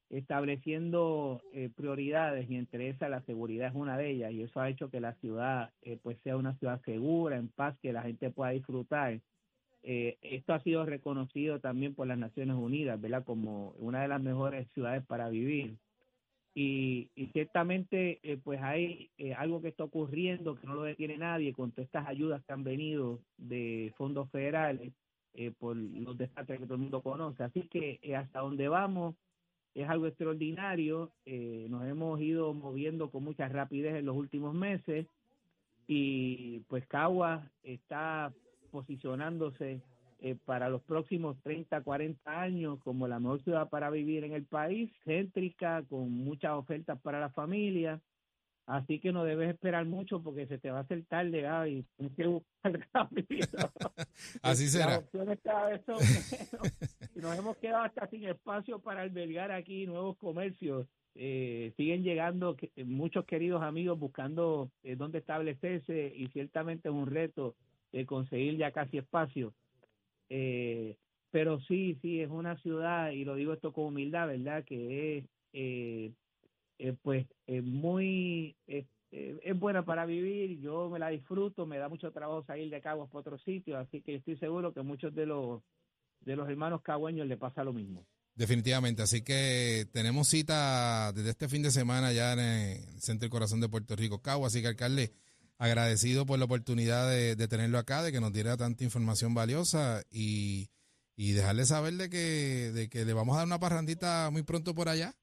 estableciendo 0.09 1.41
eh, 1.53 1.69
prioridades 1.75 2.49
y 2.49 2.55
entre 2.55 2.89
esas 2.89 3.09
la 3.09 3.21
seguridad 3.23 3.69
es 3.69 3.75
una 3.75 3.97
de 3.97 4.11
ellas 4.11 4.31
y 4.33 4.43
eso 4.43 4.59
ha 4.59 4.69
hecho 4.69 4.89
que 4.89 4.99
la 4.99 5.13
ciudad 5.15 5.71
eh, 5.83 5.97
pues 6.03 6.17
sea 6.23 6.35
una 6.37 6.53
ciudad 6.57 6.81
segura, 6.83 7.37
en 7.37 7.47
paz, 7.47 7.77
que 7.81 7.93
la 7.93 8.03
gente 8.03 8.29
pueda 8.29 8.51
disfrutar. 8.51 9.19
Eh, 9.83 10.17
esto 10.21 10.53
ha 10.53 10.61
sido 10.61 10.85
reconocido 10.85 11.59
también 11.59 11.95
por 11.95 12.07
las 12.07 12.17
Naciones 12.17 12.55
Unidas, 12.55 12.99
¿verdad? 13.01 13.23
Como 13.23 13.71
una 13.79 14.01
de 14.01 14.07
las 14.07 14.21
mejores 14.21 14.67
ciudades 14.73 15.03
para 15.05 15.29
vivir. 15.29 15.77
Y, 16.53 17.09
y 17.15 17.27
ciertamente, 17.27 18.19
eh, 18.23 18.37
pues 18.43 18.61
hay 18.61 19.09
eh, 19.17 19.33
algo 19.33 19.61
que 19.61 19.69
está 19.69 19.85
ocurriendo 19.85 20.55
que 20.55 20.67
no 20.67 20.75
lo 20.75 20.83
detiene 20.83 21.17
nadie 21.17 21.53
con 21.53 21.71
todas 21.71 21.85
estas 21.85 22.07
ayudas 22.07 22.43
que 22.43 22.53
han 22.53 22.63
venido 22.63 23.21
de 23.37 23.93
fondos 23.97 24.29
federales 24.31 24.91
eh, 25.33 25.51
por 25.57 25.77
los 25.77 26.17
desastres 26.17 26.59
que 26.59 26.65
todo 26.65 26.75
el 26.75 26.81
mundo 26.81 27.01
conoce. 27.01 27.43
Así 27.43 27.61
que 27.69 27.99
eh, 28.01 28.17
hasta 28.17 28.41
donde 28.41 28.67
vamos, 28.67 29.15
es 29.73 29.87
algo 29.87 30.07
extraordinario. 30.07 31.13
Eh, 31.25 31.67
nos 31.69 31.85
hemos 31.85 32.19
ido 32.19 32.53
moviendo 32.53 33.09
con 33.09 33.23
mucha 33.23 33.47
rapidez 33.47 33.95
en 33.95 34.05
los 34.05 34.17
últimos 34.17 34.53
meses 34.53 35.07
y 35.87 36.59
pues 36.67 36.85
Cagua 36.87 37.49
está 37.63 38.33
posicionándose 38.71 39.81
eh, 40.19 40.35
para 40.45 40.69
los 40.69 40.81
próximos 40.83 41.37
30, 41.43 41.81
40 41.81 42.41
años 42.41 42.79
como 42.83 43.07
la 43.07 43.19
mejor 43.19 43.43
ciudad 43.43 43.69
para 43.69 43.89
vivir 43.89 44.23
en 44.23 44.33
el 44.33 44.45
país, 44.45 44.91
céntrica, 45.03 45.83
con 45.89 46.11
muchas 46.11 46.51
ofertas 46.53 46.99
para 47.01 47.19
la 47.19 47.29
familia. 47.29 47.99
Así 48.67 48.99
que 48.99 49.11
no 49.11 49.23
debes 49.23 49.49
esperar 49.49 49.85
mucho 49.85 50.21
porque 50.21 50.45
se 50.45 50.57
te 50.59 50.69
va 50.71 50.77
a 50.77 50.81
hacer 50.81 51.03
tarde 51.05 51.47
ah, 51.47 51.67
y 51.67 51.83
tienes 51.97 52.15
que 52.15 52.27
buscar 52.27 52.87
rápido. 52.93 53.47
Así 54.43 54.63
Las 54.65 54.71
será. 54.71 54.97
opciones 54.99 55.39
cada 55.43 55.69
vez 55.69 55.81
son 55.85 55.97
menos. 55.97 56.73
Y 57.15 57.19
nos 57.19 57.37
hemos 57.37 57.57
quedado 57.57 57.83
hasta 57.83 58.07
sin 58.07 58.23
espacio 58.25 58.79
para 58.79 59.01
albergar 59.01 59.51
aquí 59.51 59.85
nuevos 59.85 60.15
comercios. 60.17 60.87
Eh, 61.15 61.73
siguen 61.75 62.03
llegando 62.03 62.55
que- 62.55 62.71
muchos 62.85 63.25
queridos 63.25 63.61
amigos 63.63 63.99
buscando 63.99 64.71
eh, 64.83 64.95
dónde 64.95 65.17
establecerse 65.17 66.13
y 66.15 66.27
ciertamente 66.27 66.87
es 66.87 66.95
un 66.95 67.07
reto 67.07 67.55
eh, 67.91 68.05
conseguir 68.05 68.57
ya 68.57 68.71
casi 68.71 68.97
espacio. 68.97 69.53
Eh, 70.29 70.95
pero 71.29 71.59
sí, 71.61 71.97
sí, 72.01 72.19
es 72.21 72.29
una 72.29 72.57
ciudad, 72.61 73.11
y 73.11 73.23
lo 73.25 73.35
digo 73.35 73.53
esto 73.53 73.71
con 73.73 73.85
humildad, 73.85 74.27
¿verdad? 74.27 74.63
Que 74.65 75.17
es, 75.17 75.25
eh, 75.53 76.11
eh, 76.79 76.93
pues, 77.01 77.25
eh, 77.47 77.61
muy, 77.61 78.55
eh, 78.67 78.85
eh, 79.11 79.37
es 79.43 79.59
buena 79.59 79.83
para 79.85 80.05
vivir, 80.05 80.59
yo 80.59 80.89
me 80.89 80.99
la 80.99 81.09
disfruto, 81.09 81.65
me 81.65 81.77
da 81.77 81.89
mucho 81.89 82.11
trabajo 82.11 82.43
salir 82.45 82.69
de 82.69 82.81
Caguas 82.81 83.09
para 83.09 83.19
otro 83.19 83.37
sitio, 83.39 83.77
así 83.77 84.01
que 84.01 84.15
estoy 84.15 84.37
seguro 84.37 84.73
que 84.73 84.81
muchos 84.81 85.13
de 85.13 85.25
los, 85.25 85.61
de 86.21 86.35
los 86.35 86.49
hermanos 86.49 86.81
cagüeños 86.81 87.27
le 87.27 87.37
pasa 87.37 87.63
lo 87.63 87.73
mismo. 87.73 88.05
Definitivamente, 88.33 89.01
así 89.01 89.23
que 89.23 89.85
tenemos 89.91 90.29
cita 90.29 91.11
desde 91.11 91.31
este 91.31 91.49
fin 91.49 91.63
de 91.63 91.71
semana 91.71 92.13
ya 92.13 92.33
en 92.33 92.39
el 92.39 93.01
Centro 93.01 93.25
del 93.25 93.29
Corazón 93.29 93.59
de 93.59 93.67
Puerto 93.67 93.95
Rico, 93.95 94.21
Cagua, 94.21 94.47
así 94.47 94.61
que 94.61 94.67
alcalde, 94.67 95.11
agradecido 95.61 96.25
por 96.25 96.39
la 96.39 96.45
oportunidad 96.45 97.07
de, 97.07 97.35
de 97.35 97.47
tenerlo 97.47 97.77
acá, 97.77 98.01
de 98.01 98.11
que 98.11 98.19
nos 98.19 98.33
diera 98.33 98.57
tanta 98.57 98.83
información 98.83 99.35
valiosa 99.35 100.01
y, 100.09 100.69
y 101.15 101.33
dejarle 101.33 101.65
saber 101.65 101.93
de 101.93 102.09
que, 102.09 102.71
de 102.73 102.89
que 102.89 103.05
le 103.05 103.13
vamos 103.13 103.35
a 103.35 103.39
dar 103.39 103.45
una 103.47 103.59
parrandita 103.59 104.29
muy 104.31 104.41
pronto 104.41 104.73
por 104.73 104.89
allá, 104.89 105.13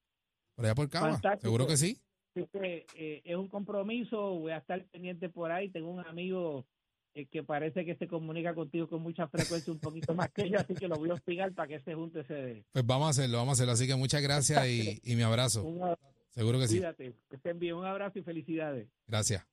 por 0.55 0.65
allá 0.65 0.77
por 0.77 0.89
Fantástico. 0.89 1.41
seguro 1.41 1.67
que 1.67 1.77
sí. 1.77 2.01
Eh, 2.37 3.21
es 3.25 3.37
un 3.37 3.49
compromiso, 3.49 4.39
voy 4.39 4.53
a 4.53 4.59
estar 4.59 4.85
pendiente 4.87 5.29
por 5.29 5.51
ahí. 5.51 5.71
Tengo 5.71 5.91
un 5.91 6.07
amigo 6.07 6.67
eh, 7.15 7.27
que 7.27 7.43
parece 7.43 7.85
que 7.85 7.97
se 7.97 8.07
comunica 8.07 8.55
contigo 8.55 8.87
con 8.89 9.03
mucha 9.03 9.27
frecuencia, 9.27 9.73
un 9.73 9.81
poquito 9.81 10.15
más 10.15 10.31
que 10.31 10.49
yo, 10.49 10.61
así 10.61 10.73
que 10.75 10.87
lo 10.87 10.95
voy 10.95 11.11
a 11.11 11.15
hostigar 11.15 11.53
para 11.53 11.67
que 11.67 11.81
se 11.81 11.95
junte 11.97 12.21
ese. 12.21 12.65
Pues 12.71 12.87
vamos 12.87 13.09
a 13.09 13.11
hacerlo, 13.11 13.39
vamos 13.39 13.51
a 13.51 13.55
hacerlo, 13.55 13.73
así 13.73 13.89
que 13.89 13.97
muchas 13.97 14.23
gracias 14.23 14.69
y, 14.69 15.01
y 15.03 15.17
mi 15.17 15.23
abrazo, 15.23 15.65
Un 15.67 15.83
abrazo, 15.83 16.15
seguro 16.31 16.61
que 16.61 16.69
sí. 16.69 16.77
cuídate, 16.77 17.13
que 17.29 17.37
estén 17.37 17.59
bien, 17.59 17.75
un 17.75 17.87
abrazo 17.87 18.21
y 18.21 18.23
felicidades. 18.23 18.87
Gracias. 19.09 19.45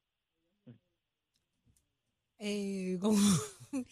Eh, 2.39 2.97
como- 3.01 3.17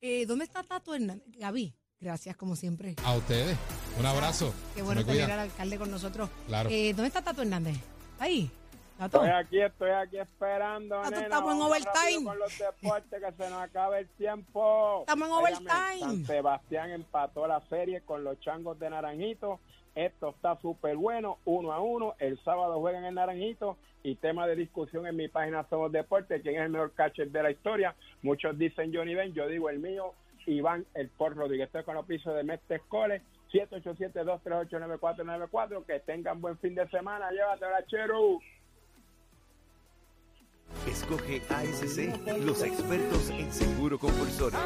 eh, 0.00 0.26
¿Dónde 0.26 0.44
está 0.44 0.62
Tato 0.62 0.94
Hernández? 0.94 1.24
Gaby, 1.38 1.74
gracias 2.00 2.36
como 2.36 2.56
siempre. 2.56 2.94
A 3.04 3.14
ustedes, 3.14 3.56
un 3.98 4.06
abrazo. 4.06 4.52
Qué 4.74 4.82
bueno 4.82 5.04
tener 5.04 5.30
al 5.30 5.40
alcalde 5.40 5.78
con 5.78 5.90
nosotros. 5.90 6.30
Claro. 6.46 6.70
Eh, 6.70 6.92
¿Dónde 6.94 7.08
está 7.08 7.22
Tato 7.22 7.42
Hernández? 7.42 7.76
Ahí. 8.18 8.50
Tato. 8.96 9.22
Estoy 9.24 9.30
aquí, 9.44 9.60
estoy 9.60 9.90
aquí 9.90 10.18
esperando, 10.18 11.00
nena. 11.04 11.20
estamos 11.22 11.54
en 11.54 11.62
overtime. 11.62 12.24
Con 12.24 12.38
los 12.40 12.58
deportes, 12.58 13.22
que 13.22 13.32
se 13.44 13.50
nos 13.50 13.62
acabe 13.62 14.00
el 14.00 14.08
tiempo. 14.16 15.00
Estamos 15.02 15.28
en 15.28 15.34
Óigame, 15.34 15.56
overtime. 15.70 16.00
San 16.00 16.26
Sebastián 16.26 16.90
empató 16.90 17.46
la 17.46 17.60
serie 17.68 18.00
con 18.00 18.24
los 18.24 18.40
changos 18.40 18.76
de 18.80 18.90
Naranjito. 18.90 19.60
Esto 19.98 20.30
está 20.30 20.56
súper 20.60 20.96
bueno, 20.96 21.38
uno 21.44 21.72
a 21.72 21.80
uno. 21.80 22.14
El 22.20 22.38
sábado 22.44 22.78
juegan 22.78 23.04
en 23.04 23.14
Naranjito. 23.14 23.76
Y 24.04 24.14
tema 24.14 24.46
de 24.46 24.54
discusión 24.54 25.08
en 25.08 25.16
mi 25.16 25.26
página 25.26 25.66
Somos 25.68 25.90
Deportes, 25.90 26.40
quién 26.40 26.54
es 26.54 26.62
el 26.62 26.70
mejor 26.70 26.92
catcher 26.92 27.32
de 27.32 27.42
la 27.42 27.50
historia. 27.50 27.96
Muchos 28.22 28.56
dicen 28.56 28.94
Johnny 28.94 29.16
Ben, 29.16 29.34
yo 29.34 29.48
digo 29.48 29.68
el 29.68 29.80
mío, 29.80 30.14
Iván 30.46 30.86
El 30.94 31.08
Por 31.08 31.34
Rodríguez. 31.34 31.66
Estoy 31.66 31.82
con 31.82 31.96
los 31.96 32.06
pisos 32.06 32.32
de 32.36 32.44
Mestre 32.44 32.80
Cole, 32.86 33.22
787-238-9494. 33.52 35.84
Que 35.84 35.98
tengan 35.98 36.40
buen 36.40 36.56
fin 36.58 36.76
de 36.76 36.88
semana. 36.90 37.32
Llévatela, 37.32 37.84
chero. 37.86 38.38
Escoge 40.86 41.42
ASC, 41.50 42.14
los 42.46 42.62
expertos 42.62 43.30
en 43.30 43.50
seguro 43.50 43.98
compulsorio. 43.98 44.60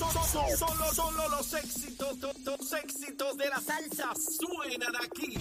Solo, 0.00 0.56
solo, 0.56 0.94
solo 0.94 1.28
los 1.28 1.52
éxitos, 1.52 2.18
to- 2.20 2.32
los 2.46 2.72
éxitos 2.72 3.36
de 3.36 3.48
la 3.50 3.60
salsa 3.60 4.12
suenan 4.14 4.96
aquí. 4.96 5.36